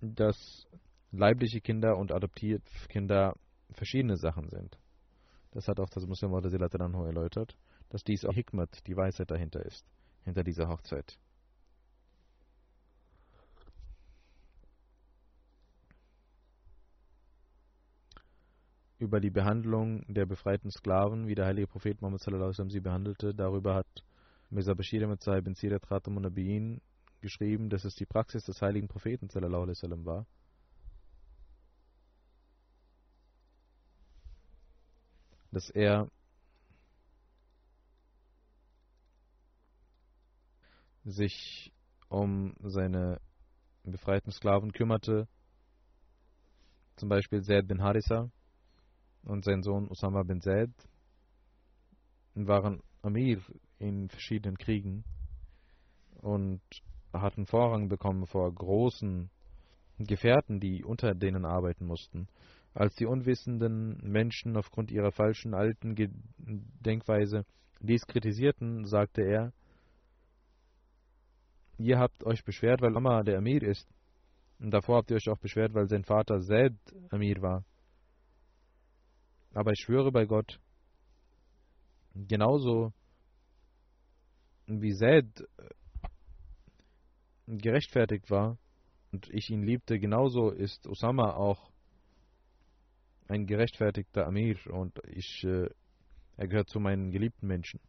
[0.00, 0.66] dass
[1.12, 3.34] leibliche Kinder und adoptierte Kinder
[3.72, 4.78] verschiedene Sachen sind.
[5.52, 7.56] Das hat auch das Muslim Anhu erläutert,
[7.90, 9.84] dass dies auch Hikmat, die Weisheit dahinter ist,
[10.24, 11.18] hinter dieser Hochzeit.
[19.00, 23.34] über die Behandlung der befreiten Sklaven, wie der heilige Prophet Muhammad sallam, sie behandelte.
[23.34, 23.86] Darüber hat
[24.50, 26.80] Mirza Bashir mit bin Sirat Ratam Nabiyin
[27.20, 30.26] geschrieben, dass es die Praxis des heiligen Propheten sallam, war.
[35.52, 36.10] Dass er
[41.04, 41.72] sich
[42.08, 43.20] um seine
[43.84, 45.28] befreiten Sklaven kümmerte,
[46.96, 48.30] zum Beispiel Zaid bin Harissa,
[49.22, 50.70] und sein Sohn Osama bin Zaid
[52.48, 53.40] waren Amir
[53.78, 55.04] in verschiedenen Kriegen
[56.20, 56.60] und
[57.12, 59.30] hatten Vorrang bekommen vor großen
[59.98, 62.28] Gefährten, die unter denen arbeiten mussten.
[62.72, 65.96] Als die unwissenden Menschen aufgrund ihrer falschen alten
[66.38, 67.44] Denkweise
[67.80, 69.52] dies kritisierten, sagte er,
[71.78, 73.88] ihr habt euch beschwert, weil Amma der Amir ist.
[74.58, 76.74] Und davor habt ihr euch auch beschwert, weil sein Vater Zaid
[77.08, 77.64] Amir war.
[79.52, 80.60] Aber ich schwöre bei Gott,
[82.14, 82.92] genauso
[84.66, 85.68] wie Zaid äh,
[87.46, 88.58] gerechtfertigt war
[89.12, 91.70] und ich ihn liebte, genauso ist Osama auch
[93.28, 95.68] ein gerechtfertigter Amir und ich, äh,
[96.36, 97.80] er gehört zu meinen geliebten Menschen.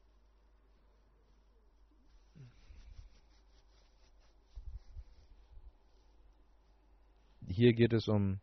[7.48, 8.40] Hier geht es um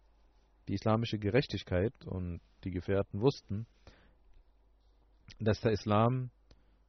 [0.69, 3.67] die islamische Gerechtigkeit und die Gefährten wussten,
[5.39, 6.31] dass der Islam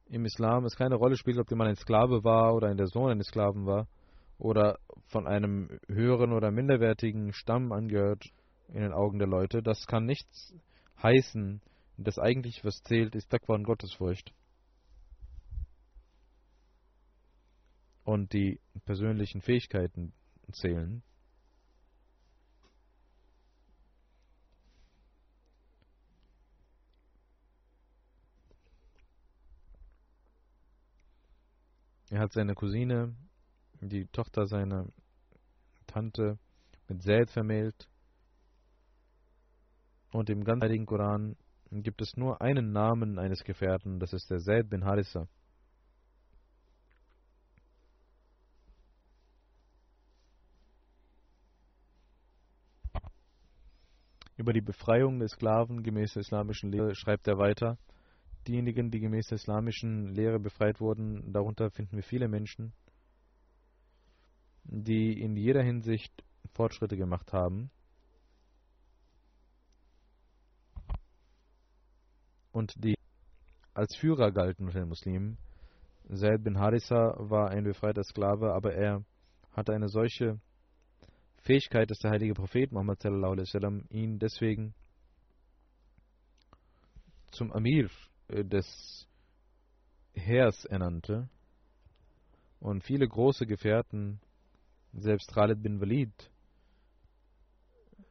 [0.06, 3.10] im Islam es keine Rolle spielt, ob jemand ein Sklave war oder ein der Sohn
[3.10, 3.86] eines Sklaven war
[4.38, 8.24] oder von einem höheren oder minderwertigen Stamm angehört
[8.68, 9.62] in den Augen der Leute.
[9.62, 10.54] Das kann nichts
[11.02, 11.60] heißen.
[11.96, 14.32] Das eigentlich, was zählt, ist Taqwa und Gottesfurcht.
[18.04, 20.12] Und die persönlichen Fähigkeiten
[20.52, 21.02] zählen.
[32.10, 33.14] Er hat seine Cousine,
[33.80, 34.86] die Tochter seiner
[35.86, 36.40] Tante,
[36.88, 37.88] mit Zaid vermählt.
[40.10, 41.36] Und im ganz heiligen Koran
[41.70, 45.28] gibt es nur einen Namen eines Gefährten, das ist der Zaid bin Harissa.
[54.36, 57.78] Über die Befreiung der Sklaven gemäß der islamischen Lehre schreibt er weiter
[58.46, 62.72] diejenigen, die gemäß der islamischen Lehre befreit wurden, darunter finden wir viele Menschen,
[64.64, 67.70] die in jeder Hinsicht Fortschritte gemacht haben.
[72.52, 72.96] Und die
[73.74, 75.38] als Führer galten unter den Muslimen.
[76.12, 79.04] Zaid bin Harissa war ein befreiter Sklave, aber er
[79.52, 80.40] hatte eine solche
[81.38, 83.04] Fähigkeit, dass der heilige Prophet Muhammad
[83.90, 84.74] ihn deswegen
[87.30, 87.88] zum Amir
[88.30, 89.06] des
[90.14, 91.28] Heers ernannte
[92.60, 94.20] und viele große Gefährten,
[94.92, 96.30] selbst Khalid bin Walid,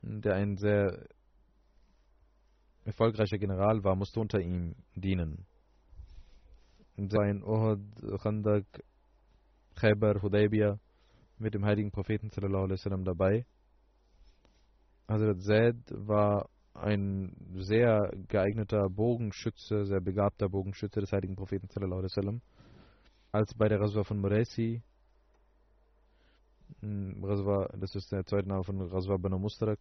[0.01, 1.07] der ein sehr
[2.85, 5.45] erfolgreicher General war, musste unter ihm dienen.
[6.97, 7.81] Sein Uhud,
[8.21, 8.65] Khandak,
[9.75, 10.79] Khaybar, Hudaybiyah
[11.37, 13.45] mit dem heiligen Propheten sallam, dabei.
[15.07, 16.49] Hazrat Zaid war
[16.79, 22.41] ein sehr geeigneter Bogenschütze, sehr begabter Bogenschütze des heiligen Propheten sallam.
[23.31, 24.81] Als bei der Raswa von Muresi,
[26.81, 27.21] hm,
[27.79, 29.79] das ist der zweite Name von Raswa Banu Mustarak,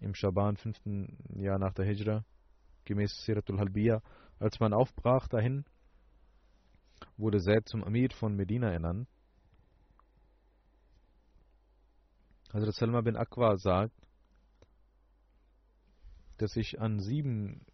[0.00, 2.24] im Schaban, fünften Jahr nach der Hijra,
[2.84, 4.00] gemäß Siratul Halbiya,
[4.38, 5.64] als man aufbrach dahin,
[7.16, 9.08] wurde Zaid zum Amir von Medina ernannt.
[12.52, 14.07] Hazrat Salma bin Akwa sagt,
[16.38, 17.66] dass ich an sieben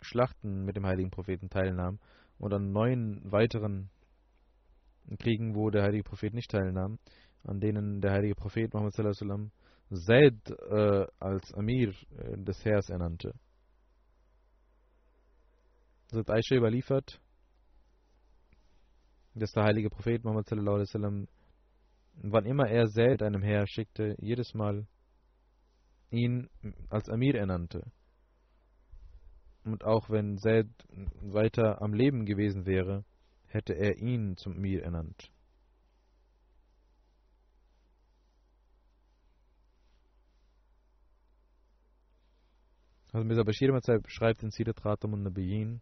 [0.00, 1.98] Schlachten mit dem heiligen Propheten teilnahm
[2.38, 3.90] und an neun weiteren
[5.18, 6.98] Kriegen, wo der heilige Prophet nicht teilnahm,
[7.44, 9.50] an denen der heilige Prophet Muhammad sallam
[9.90, 13.34] Zaid äh, als Amir äh, des Heers ernannte.
[16.10, 17.20] Hazrat Aisha überliefert,
[19.34, 21.28] dass der heilige Prophet Muhammad sallam
[22.14, 24.86] wann immer er Zaid einem Heer schickte, jedes Mal
[26.10, 26.48] ihn
[26.88, 27.92] als Amir ernannte.
[29.66, 30.68] Und auch wenn Zaid
[31.20, 33.04] weiter am Leben gewesen wäre,
[33.48, 35.32] hätte er ihn zum Amir ernannt.
[43.12, 45.80] Also Mirza Bashir schreibt in Sirat Khatam und Nabiyin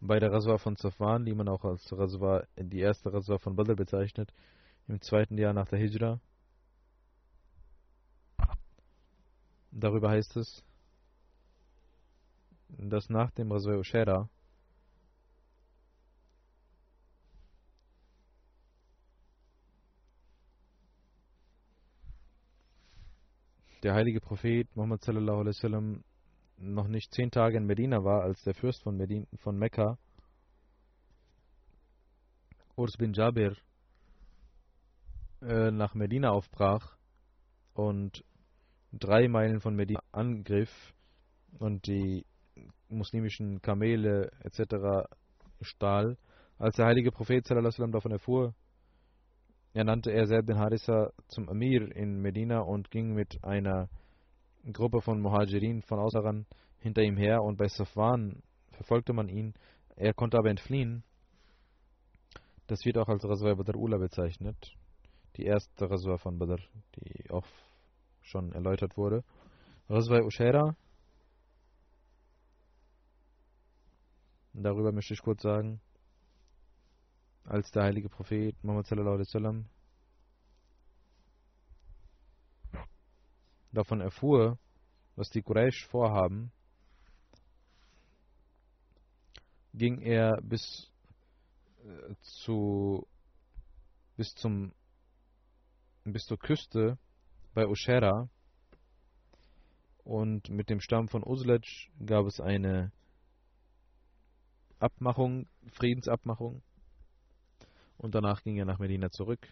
[0.00, 3.74] bei der Raswa von Safwan, die man auch als Raswa, die erste Raswa von Badr
[3.74, 4.32] bezeichnet,
[4.86, 6.20] im zweiten Jahr nach der Hijra.
[9.72, 10.62] Darüber heißt es,
[12.78, 14.28] dass nach dem Raswa Ushera
[23.82, 26.04] der heilige Prophet Muhammad sallallahu alaihi wasallam
[26.58, 29.98] noch nicht zehn Tage in Medina war, als der Fürst von, Medina, von Mekka,
[32.76, 33.56] Urs bin Jabir,
[35.42, 36.96] äh, nach Medina aufbrach
[37.74, 38.24] und
[38.92, 40.94] drei Meilen von Medina angriff
[41.58, 42.24] und die
[42.92, 45.06] muslimischen Kamele etc.
[45.60, 46.16] stahl.
[46.58, 48.54] Als der heilige Prophet davon erfuhr,
[49.74, 53.88] ernannte er Zaid bin Harissa zum Amir in Medina und ging mit einer
[54.72, 56.46] Gruppe von Muhajirin von außerhalb
[56.78, 59.54] hinter ihm her und bei Safwan verfolgte man ihn.
[59.96, 61.04] Er konnte aber entfliehen.
[62.66, 64.56] Das wird auch als Raswa Badr Ula bezeichnet.
[65.36, 66.62] Die erste Raswa von Badr,
[66.96, 67.46] die auch
[68.20, 69.24] schon erläutert wurde.
[69.88, 70.76] Raswa Ushaira.
[74.52, 75.80] Darüber möchte ich kurz sagen.
[77.44, 79.66] Als der heilige Prophet Muhammad sallallahu alaihi wasallam
[83.72, 84.58] davon erfuhr,
[85.16, 86.52] was die Quraysh vorhaben,
[89.74, 90.90] ging er bis
[91.84, 93.06] äh, zu
[94.16, 94.72] bis zum
[96.04, 96.98] bis zur Küste
[97.54, 98.28] bei Ushera
[100.04, 102.92] und mit dem Stamm von Uzlaj gab es eine
[104.82, 106.62] Abmachung, Friedensabmachung
[107.98, 109.46] und danach ging er nach Medina zurück.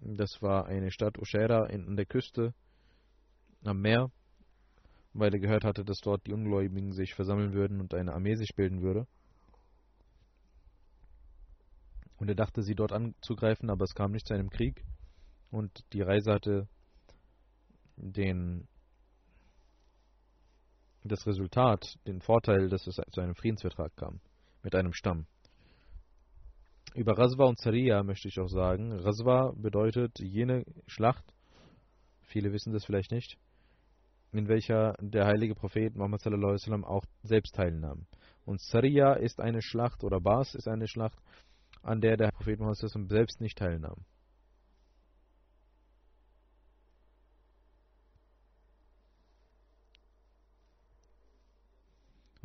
[0.00, 2.54] Das war eine Stadt Ushera an der Küste
[3.64, 4.10] am Meer,
[5.14, 8.54] weil er gehört hatte, dass dort die Ungläubigen sich versammeln würden und eine Armee sich
[8.54, 9.06] bilden würde.
[12.18, 14.84] Und er dachte, sie dort anzugreifen, aber es kam nicht zu einem Krieg.
[15.50, 16.68] Und die Reise hatte
[17.96, 18.68] den,
[21.08, 24.20] das Resultat, den Vorteil, dass es zu einem Friedensvertrag kam
[24.62, 25.26] mit einem Stamm.
[26.94, 28.92] Über Raswa und Zaria möchte ich auch sagen.
[28.92, 31.24] Raswa bedeutet jene Schlacht,
[32.22, 33.38] viele wissen das vielleicht nicht,
[34.32, 38.06] in welcher der heilige Prophet Muhammad sallallahu alaihi wasallam auch selbst teilnahm.
[38.44, 41.18] Und Sariya ist eine Schlacht oder Bas ist eine Schlacht,
[41.82, 44.04] an der der Prophet Muhammad sallallahu alaihi wasallam selbst nicht teilnahm.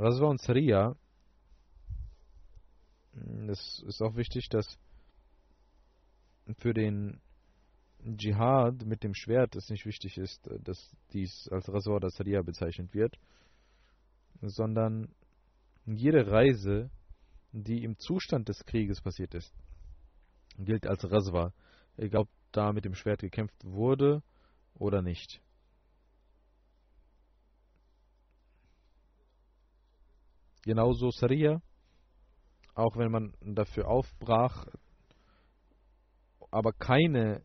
[0.03, 0.97] Raswa und Sariya,
[3.47, 4.77] es ist auch wichtig, dass
[6.57, 7.21] für den
[8.17, 12.93] Dschihad mit dem Schwert es nicht wichtig ist, dass dies als Rasor oder Sariya bezeichnet
[12.93, 13.17] wird,
[14.41, 15.07] sondern
[15.85, 16.89] jede Reise,
[17.53, 19.53] die im Zustand des Krieges passiert ist,
[20.57, 21.53] gilt als Raswa,
[21.95, 24.21] egal ob da mit dem Schwert gekämpft wurde
[24.75, 25.41] oder nicht.
[30.63, 31.61] Genauso Sariya
[32.75, 34.65] auch wenn man dafür aufbrach,
[36.49, 37.43] aber keine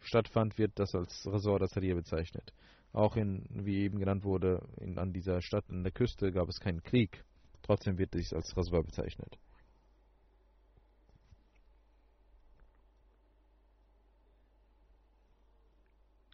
[0.00, 2.52] stattfand, wird das als Resort Asariya bezeichnet.
[2.92, 6.60] Auch in, wie eben genannt wurde, in, an dieser Stadt an der Küste gab es
[6.60, 7.24] keinen Krieg.
[7.62, 9.38] Trotzdem wird dies als Raswa bezeichnet.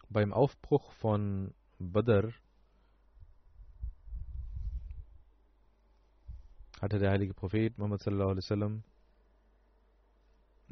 [0.09, 2.33] Beim Aufbruch von Badr
[6.79, 8.83] hatte der heilige Prophet Muhammad sallallahu alaihi wasallam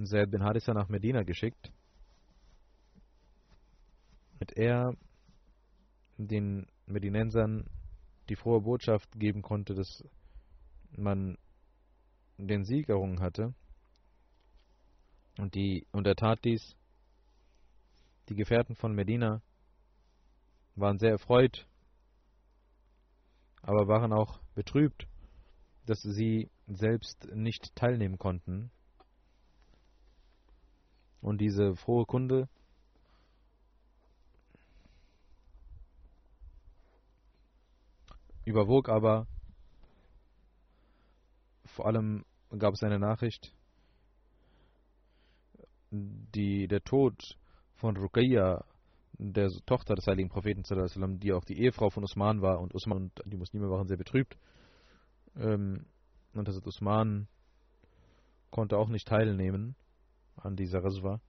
[0.03, 1.71] Zaid bin Harissa nach Medina geschickt,
[4.39, 4.95] mit er
[6.17, 7.65] den Medinensern
[8.29, 10.03] die frohe Botschaft geben konnte, dass
[10.91, 11.37] man
[12.37, 13.53] den Sieg errungen hatte.
[15.39, 16.75] Und, die, und er tat dies.
[18.29, 19.41] Die Gefährten von Medina
[20.75, 21.65] waren sehr erfreut,
[23.61, 25.07] aber waren auch betrübt,
[25.87, 28.71] dass sie selbst nicht teilnehmen konnten.
[31.21, 32.47] Und diese frohe Kunde
[38.47, 39.27] überwog aber.
[41.65, 42.25] Vor allem
[42.57, 43.53] gab es eine Nachricht,
[45.91, 47.37] die der Tod
[47.75, 48.63] von Ruqayya,
[49.19, 50.63] der Tochter des heiligen Propheten,
[51.19, 54.37] die auch die Ehefrau von Usman war, und Usman und die Muslime waren sehr betrübt.
[55.39, 55.85] Ähm,
[56.33, 57.27] und das Usman
[58.51, 59.75] konnte auch nicht teilnehmen
[60.35, 61.19] an dieser Raswa.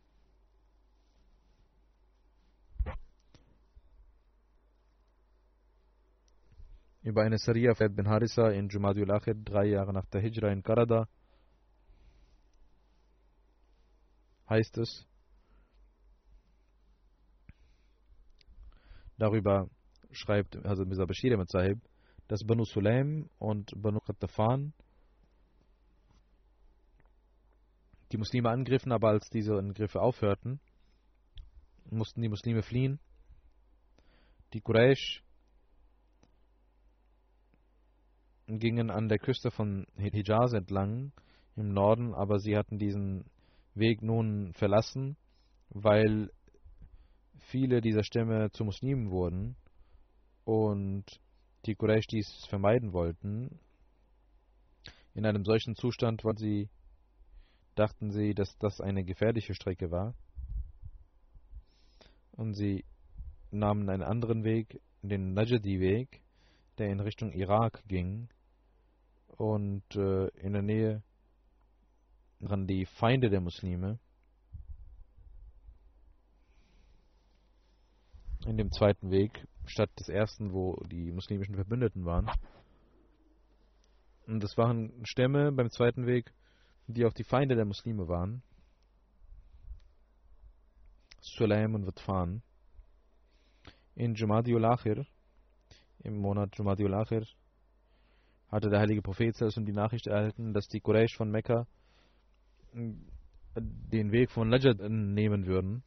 [7.08, 10.62] über eine Saria fährt bin Harissa in Jumadiul Akhir, drei Jahre nach der Hijra in
[10.62, 11.08] Karada,
[14.48, 15.06] heißt es,
[19.16, 19.70] darüber
[20.10, 21.80] schreibt also Mirza Bashir Sahib,
[22.28, 24.72] dass Banu Sulaim und Banu Qattafan
[28.12, 30.60] die Muslime angriffen, aber als diese Angriffe aufhörten,
[31.90, 33.00] mussten die Muslime fliehen.
[34.52, 35.22] Die Quraysh
[38.46, 41.12] gingen an der Küste von Hijaz entlang
[41.56, 43.24] im Norden, aber sie hatten diesen
[43.74, 45.16] Weg nun verlassen,
[45.70, 46.30] weil
[47.38, 49.56] viele dieser Stämme zu Muslimen wurden
[50.44, 51.04] und
[51.68, 53.60] die Quraysh dies vermeiden wollten.
[55.14, 56.68] In einem solchen Zustand, sie
[57.74, 60.14] dachten sie, dass das eine gefährliche Strecke war.
[62.32, 62.84] Und sie
[63.50, 66.22] nahmen einen anderen Weg, den Najdi-Weg,
[66.78, 68.28] der in Richtung Irak ging
[69.36, 71.02] und äh, in der Nähe
[72.40, 73.98] waren die Feinde der Muslime.
[78.46, 82.30] In dem zweiten Weg, statt des ersten, wo die muslimischen Verbündeten waren.
[84.26, 86.32] Und es waren Stämme beim zweiten Weg,
[86.86, 88.42] die auch die Feinde der Muslime waren.
[91.20, 92.42] Sulaim und Watfan.
[93.94, 95.06] In Jumadiul Akhir,
[96.04, 97.24] im Monat Jumadiul Akhir,
[98.48, 101.66] hatte der heilige Prophet die Nachricht erhalten, dass die Quraysh von Mekka
[102.74, 102.94] äh,
[103.56, 105.82] den Weg von Najad nehmen würden.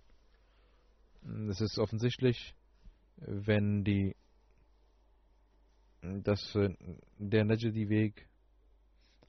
[1.50, 2.56] Es ist offensichtlich,
[3.22, 4.16] wenn die
[6.02, 6.74] dass äh,
[7.18, 8.28] der Najdi-Weg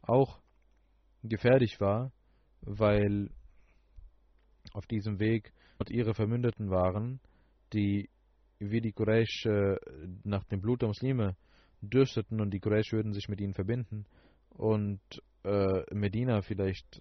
[0.02, 0.40] auch
[1.22, 2.12] gefährlich war,
[2.62, 3.30] weil
[4.72, 5.52] auf diesem Weg
[5.88, 7.18] ihre Vermündeten waren,
[7.72, 8.08] die
[8.60, 9.76] wie die Quraysh äh,
[10.22, 11.36] nach dem Blut der Muslime
[11.80, 14.06] dürsteten und die Quraysh würden sich mit ihnen verbinden
[14.50, 15.00] und
[15.42, 17.00] äh, Medina vielleicht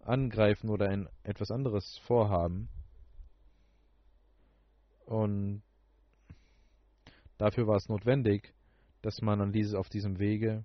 [0.00, 2.70] angreifen oder ein etwas anderes vorhaben.
[5.04, 5.62] Und
[7.38, 8.54] dafür war es notwendig,
[9.02, 10.64] dass man an dieses, auf diesem Wege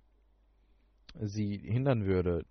[1.20, 2.46] sie hindern würde,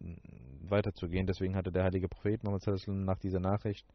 [0.60, 1.26] weiterzugehen.
[1.26, 3.86] Deswegen hatte der heilige Prophet Muhammad nach dieser Nachricht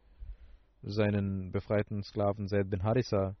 [0.82, 3.36] seinen befreiten Sklaven Zaid bin Harissa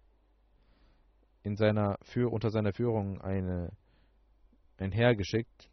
[1.42, 3.70] in seiner für, unter seiner Führung eine,
[4.78, 5.70] ein Heer geschickt.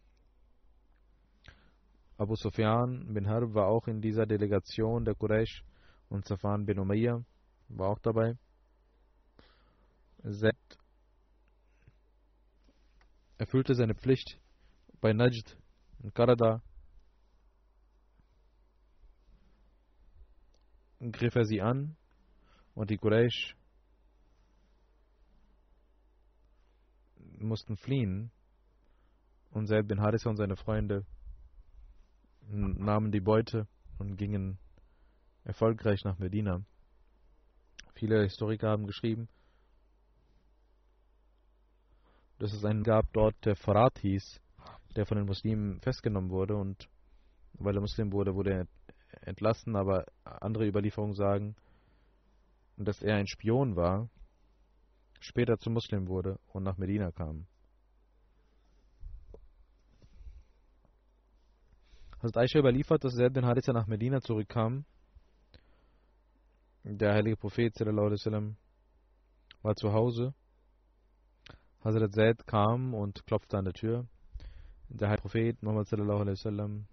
[2.18, 5.64] Abu Sufyan bin Harb war auch in dieser Delegation der Quraysh
[6.10, 7.24] und Safan bin Umayyah
[7.70, 8.36] war auch dabei.
[10.24, 10.56] Zed
[13.42, 14.40] erfüllte seine Pflicht
[15.02, 15.58] bei Najd
[16.04, 16.62] in Karada.
[21.12, 21.96] griff er sie an
[22.76, 23.56] und die Quraysh
[27.40, 28.30] mussten fliehen
[29.50, 31.04] und Zaid bin Harissa und seine Freunde
[32.48, 33.68] nahmen die Beute
[33.98, 34.60] und gingen
[35.46, 36.64] erfolgreich nach Medina.
[37.96, 39.28] Viele Historiker haben geschrieben,
[42.42, 44.42] dass es einen gab dort, der Farat hieß,
[44.96, 46.90] der von den Muslimen festgenommen wurde und
[47.54, 48.68] weil er Muslim wurde, wurde er
[49.28, 51.56] entlassen, aber andere Überlieferungen sagen,
[52.78, 54.10] dass er ein Spion war,
[55.20, 57.46] später zum Muslim wurde und nach Medina kam.
[62.24, 64.86] Hazrat Aisha überliefert, dass Zaid bin Haritha nach Medina zurückkam.
[66.84, 68.58] Der heilige Prophet sallam,
[69.62, 70.34] war zu Hause.
[71.84, 74.08] Hazrat Zaid kam und klopfte an der Tür.
[74.90, 76.86] Der heilige Prophet Muhammad sallam,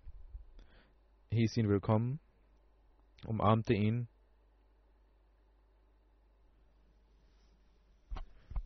[1.30, 2.20] hieß ihn willkommen,
[3.26, 4.08] umarmte ihn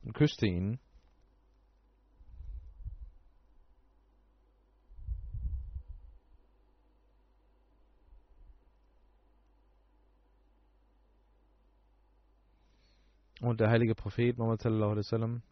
[0.05, 0.79] und küsste ihn.
[13.41, 15.43] Und der heilige Prophet Muhammad sallallahu alaihi wasallam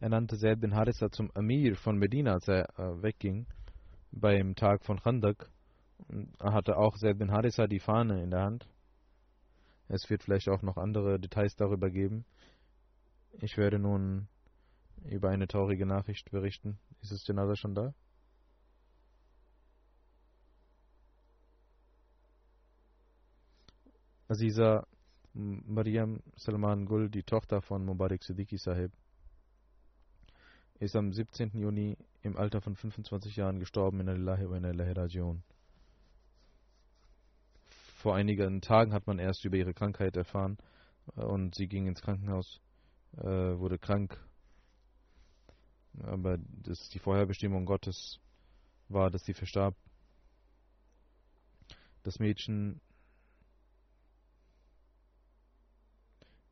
[0.00, 3.46] ernannte Zaid bin Harissa zum Amir von Medina, als er äh, wegging
[4.12, 5.50] beim Tag von Khandak.
[6.38, 8.68] Er hatte auch Zaid bin Harissa die Fahne in der Hand.
[9.88, 12.24] Es wird vielleicht auch noch andere Details darüber geben.
[13.40, 14.28] Ich werde nun
[15.04, 16.78] über eine traurige Nachricht berichten.
[17.00, 17.94] Ist das Janaza schon da?
[24.28, 24.86] Aziza
[25.32, 28.92] Mariam Salman Gul, die Tochter von Mubarak Siddiqui Sahib,
[30.80, 31.50] ist am 17.
[31.58, 35.42] Juni im Alter von 25 Jahren gestorben in Allahi wa Ilahi Rajion.
[37.96, 40.56] Vor einigen Tagen hat man erst über ihre Krankheit erfahren
[41.16, 42.60] äh, und sie ging ins Krankenhaus,
[43.16, 44.24] äh, wurde krank.
[46.02, 48.20] Aber das, die Vorherbestimmung Gottes
[48.88, 49.74] war, dass sie verstarb.
[52.04, 52.80] Das Mädchen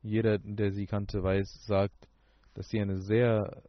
[0.01, 2.07] jeder, der sie kannte, weiß, sagt,
[2.53, 3.63] dass sie ein sehr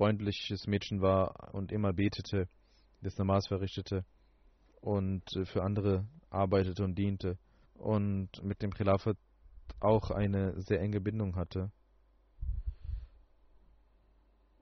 [0.00, 2.48] freundliches Mädchen war und immer betete,
[3.02, 4.06] das Namas verrichtete
[4.80, 7.36] und für andere arbeitete und diente
[7.74, 9.18] und mit dem Khilafat
[9.78, 11.70] auch eine sehr enge Bindung hatte.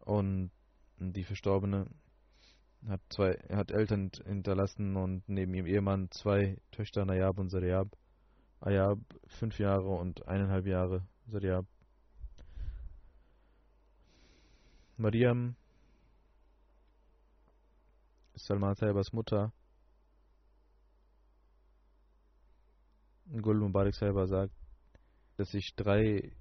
[0.01, 0.51] Und
[0.99, 1.87] die Verstorbene
[2.89, 7.97] hat zwei, hat Eltern hinterlassen und neben ihrem Ehemann zwei Töchter, Nayab und Sariab.
[8.59, 11.07] Ayab fünf Jahre und eineinhalb Jahre.
[11.29, 11.65] Sariab.
[15.01, 15.55] Mariam
[18.35, 19.53] Salman Saibas Mutter.
[23.31, 24.53] Gul Mubarak Saiba sagt,
[25.37, 26.33] dass ich drei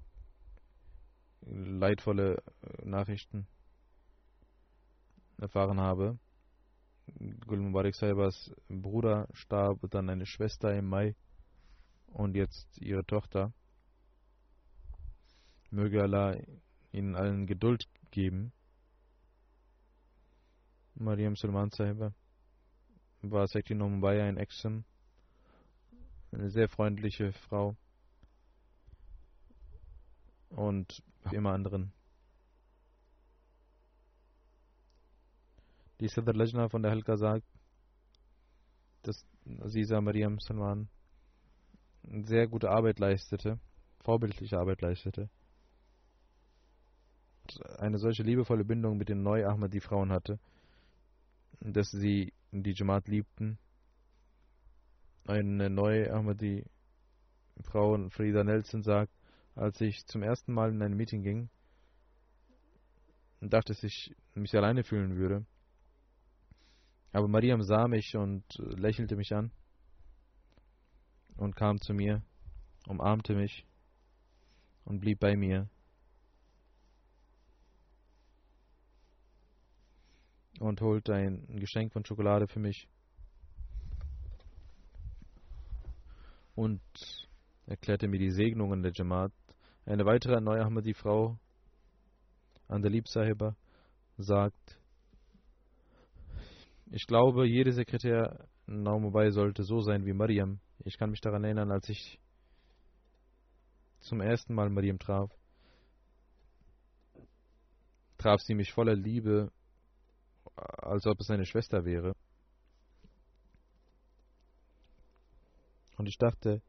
[1.42, 2.42] leidvolle
[2.82, 3.46] Nachrichten
[5.36, 6.18] erfahren habe.
[7.46, 11.14] Gul Mubarak Saibas Bruder starb, dann eine Schwester im Mai
[12.08, 13.52] und jetzt ihre Tochter.
[15.70, 16.36] Möge Allah
[16.90, 18.52] ihnen allen Geduld geben.
[20.94, 22.12] Mariam Sulman Sahiba
[23.22, 24.84] war Sekti Mumbai in Exum.
[26.32, 27.76] Eine sehr freundliche Frau.
[30.50, 31.92] Und immer anderen.
[36.00, 37.46] Die Sadr Lajna von der Halka sagt,
[39.02, 39.26] dass
[39.60, 40.88] Aziza Mariam Salman
[42.02, 43.58] sehr gute Arbeit leistete,
[44.00, 45.28] vorbildliche Arbeit leistete,
[47.78, 50.38] eine solche liebevolle Bindung mit den Neu-Ahmadi-Frauen hatte,
[51.60, 53.58] dass sie die Jamaat liebten.
[55.26, 59.12] Eine Neu-Ahmadi-Frau, Frida Nelson, sagt,
[59.54, 61.48] als ich zum ersten Mal in ein Meeting ging,
[63.40, 65.46] dachte ich, ich mich alleine fühlen würde.
[67.12, 69.50] Aber Mariam sah mich und lächelte mich an
[71.36, 72.22] und kam zu mir,
[72.86, 73.66] umarmte mich
[74.84, 75.68] und blieb bei mir.
[80.58, 82.88] Und holte ein Geschenk von Schokolade für mich.
[86.54, 86.80] Und
[87.66, 89.32] erklärte mir die Segnungen der Jamaat.
[89.86, 91.38] Eine weitere neue Ahmadi-Frau,
[92.66, 93.56] Andalib Sahiba,
[94.16, 94.78] sagt,
[96.90, 100.60] ich glaube, jeder Sekretär Naumubai sollte so sein wie Mariam.
[100.84, 102.18] Ich kann mich daran erinnern, als ich
[104.00, 105.30] zum ersten Mal Mariam traf,
[108.16, 109.50] traf sie mich voller Liebe,
[110.58, 112.14] als ob es eine Schwester wäre.
[115.96, 116.62] Und ich dachte,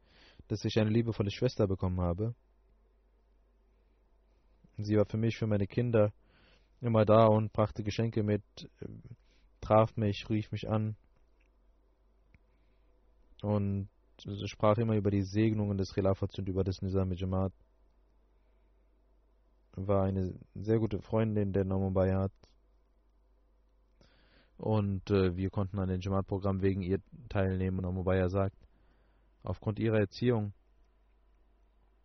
[0.48, 2.34] dass ich eine liebevolle Schwester bekommen habe.
[4.78, 6.12] Sie war für mich, für meine Kinder
[6.80, 8.42] immer da und brachte Geschenke mit,
[9.60, 10.96] traf mich, rief mich an
[13.42, 13.88] und
[14.46, 17.52] sprach immer über die Segnungen des Khilafats und über das Nizam Jamaat.
[19.76, 22.32] War eine sehr gute Freundin der Nomubayat
[24.60, 27.00] Und äh, wir konnten an dem Jamaat-Programm wegen ihr
[27.30, 27.78] teilnehmen.
[27.78, 28.56] Und Amubaya sagt,
[29.42, 30.52] aufgrund ihrer Erziehung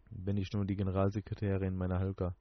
[0.10, 2.34] bin ich nur die Generalsekretärin meiner Halka.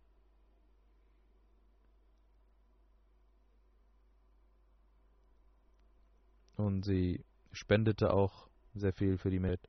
[6.55, 9.69] Und sie spendete auch sehr viel für die Med.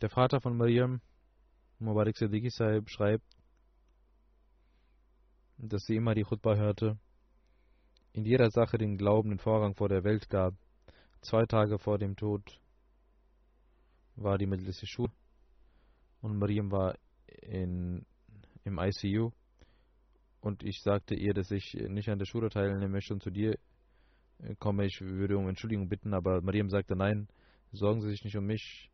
[0.00, 1.00] Der Vater von Mariam,
[1.80, 3.24] Mubarak Siddiqui Sahib, schreibt,
[5.56, 6.98] dass sie immer die Khutbah hörte,
[8.12, 10.54] in jeder Sache den Glauben den Vorrang vor der Welt gab.
[11.20, 12.60] Zwei Tage vor dem Tod
[14.14, 15.12] war die mittlere Schule
[16.20, 16.96] und Mariam war
[17.42, 18.06] in,
[18.62, 19.32] im ICU
[20.40, 23.58] und ich sagte ihr, dass ich nicht an der Schule teilnehmen möchte und zu dir
[24.60, 24.86] komme.
[24.86, 27.26] Ich würde um Entschuldigung bitten, aber Mariam sagte nein,
[27.72, 28.92] sorgen Sie sich nicht um mich,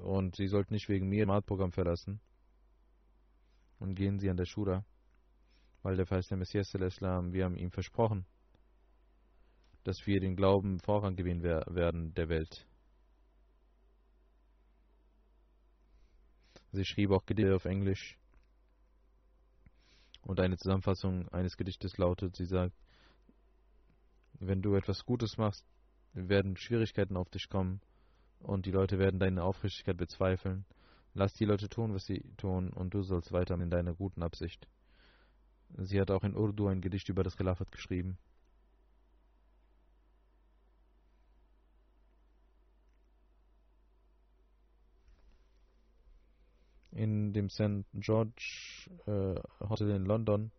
[0.00, 2.20] und Sie sollten nicht wegen mir das Maatprogramm verlassen
[3.78, 4.84] und gehen Sie an der Shura,
[5.82, 8.26] weil der verheißene Messias Islam, wir haben ihm versprochen,
[9.84, 12.66] dass wir den Glauben Vorrang gewinnen werden der Welt.
[16.70, 18.16] Sie schrieb auch Gedichte auf Englisch.
[20.22, 22.74] Und eine Zusammenfassung eines Gedichtes lautet, sie sagt,
[24.34, 25.66] wenn du etwas Gutes machst,
[26.14, 27.80] werden Schwierigkeiten auf dich kommen
[28.42, 30.64] und die Leute werden deine Aufrichtigkeit bezweifeln.
[31.14, 34.66] Lass die Leute tun, was sie tun, und du sollst weiter in deiner guten Absicht.
[35.78, 38.18] Sie hat auch in Urdu ein Gedicht über das Khilafat geschrieben.
[46.90, 47.86] In dem St.
[47.94, 50.50] George äh, Hotel in London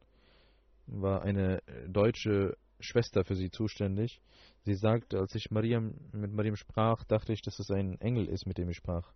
[0.88, 4.22] war eine deutsche Schwester für sie zuständig.
[4.64, 8.46] Sie sagte, als ich Mariam, mit Mariam sprach, dachte ich, dass es ein Engel ist,
[8.46, 9.14] mit dem ich sprach.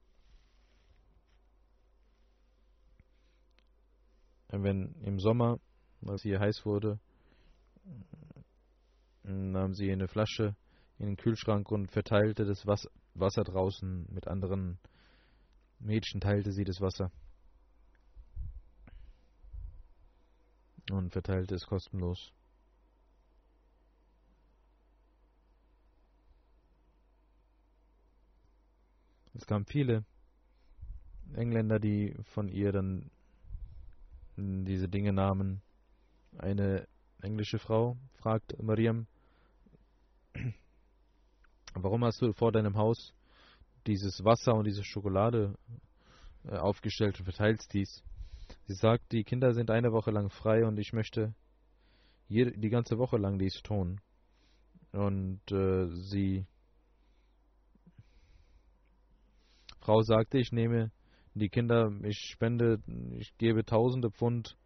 [4.50, 5.60] Wenn im Sommer,
[6.06, 7.00] als hier heiß wurde,
[9.24, 10.56] nahm sie eine Flasche
[11.00, 14.80] in den Kühlschrank und verteilte das Wasser draußen mit anderen
[15.80, 17.12] Mädchen, teilte sie das Wasser
[20.92, 22.34] und verteilte es kostenlos.
[29.38, 30.04] Es kamen viele
[31.36, 33.12] Engländer, die von ihr dann
[34.36, 35.62] diese Dinge nahmen.
[36.40, 36.88] Eine
[37.22, 39.06] englische Frau fragt Mariam,
[41.76, 43.14] warum hast du vor deinem Haus
[43.86, 45.56] dieses Wasser und diese Schokolade
[46.46, 48.04] äh, aufgestellt und verteilst dies?
[48.66, 51.36] Sie sagt, die Kinder sind eine Woche lang frei und ich möchte
[52.30, 54.02] die ganze Woche lang dies tun.
[54.92, 56.46] Und äh, sie
[59.88, 60.92] Frau sagte, ich nehme
[61.34, 62.82] die Kinder, ich spende,
[63.18, 64.58] ich gebe tausende Pfund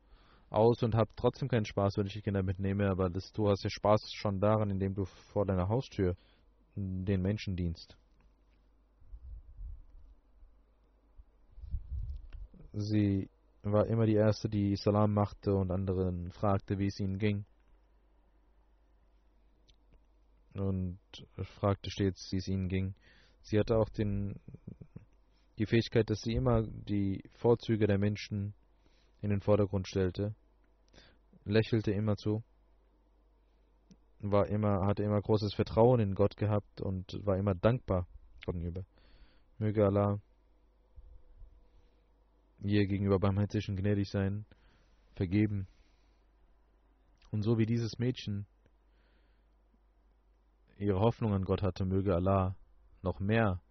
[0.49, 3.63] aus und habe trotzdem keinen Spaß, wenn ich die Kinder mitnehme, aber das, du hast
[3.63, 6.15] ja Spaß schon daran, indem du vor deiner Haustür
[6.75, 7.95] den Menschen dienst.
[12.73, 13.29] Sie
[13.61, 17.45] war immer die Erste, die Salam machte und anderen fragte, wie es ihnen ging.
[20.55, 20.97] Und
[21.59, 22.95] fragte stets, wie es ihnen ging.
[23.43, 24.39] Sie hatte auch den
[25.61, 28.55] die Fähigkeit, dass sie immer die Vorzüge der Menschen
[29.21, 30.33] in den Vordergrund stellte,
[31.45, 32.43] lächelte immer zu,
[34.21, 38.07] war immer, hatte immer großes Vertrauen in Gott gehabt und war immer dankbar
[38.43, 38.83] gegenüber.
[39.59, 40.19] Möge Allah
[42.63, 44.45] ihr gegenüber barmherzig und gnädig sein,
[45.13, 45.67] vergeben.
[47.29, 48.47] Und so wie dieses Mädchen
[50.79, 52.55] ihre Hoffnung an Gott hatte, möge Allah
[53.03, 53.61] noch mehr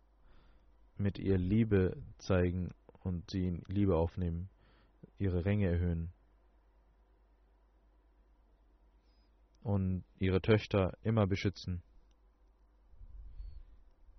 [1.00, 2.70] mit ihr Liebe zeigen
[3.02, 4.48] und sie in Liebe aufnehmen,
[5.18, 6.12] ihre Ränge erhöhen
[9.62, 11.82] und ihre Töchter immer beschützen.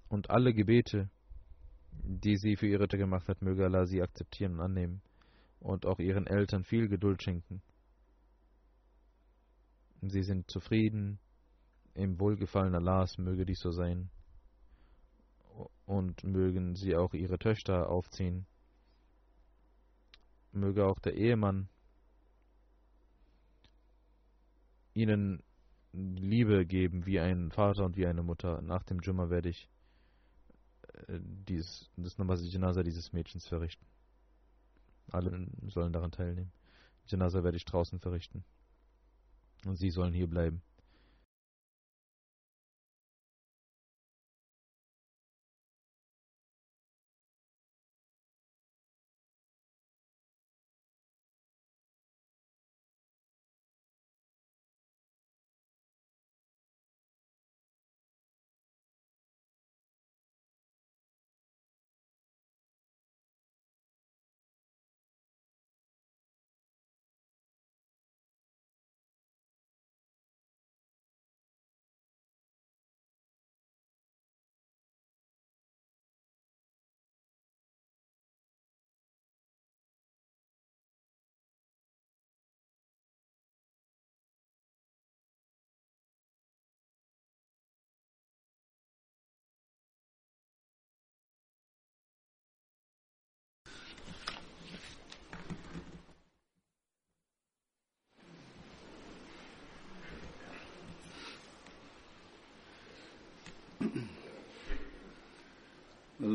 [0.09, 1.09] Und alle Gebete,
[1.91, 5.01] die sie für ihre Töchter gemacht hat, möge Allah sie akzeptieren und annehmen
[5.59, 7.61] und auch ihren Eltern viel Geduld schenken.
[10.01, 11.19] Sie sind zufrieden,
[11.93, 14.09] im Wohlgefallen Allahs möge dies so sein
[15.86, 18.45] und mögen sie auch ihre Töchter aufziehen.
[20.51, 21.70] Möge auch der Ehemann
[24.93, 25.41] ihnen
[25.93, 28.62] Liebe geben wie ein Vater und wie eine Mutter.
[28.62, 29.70] Nach dem Jumma werde ich
[31.07, 33.86] äh, dies, das Namaz Janaza dieses Mädchens verrichten.
[35.12, 36.51] Alle sollen daran teilnehmen.
[37.05, 38.43] Janaza werde ich draußen verrichten.
[39.66, 40.62] Und sie sollen hier bleiben.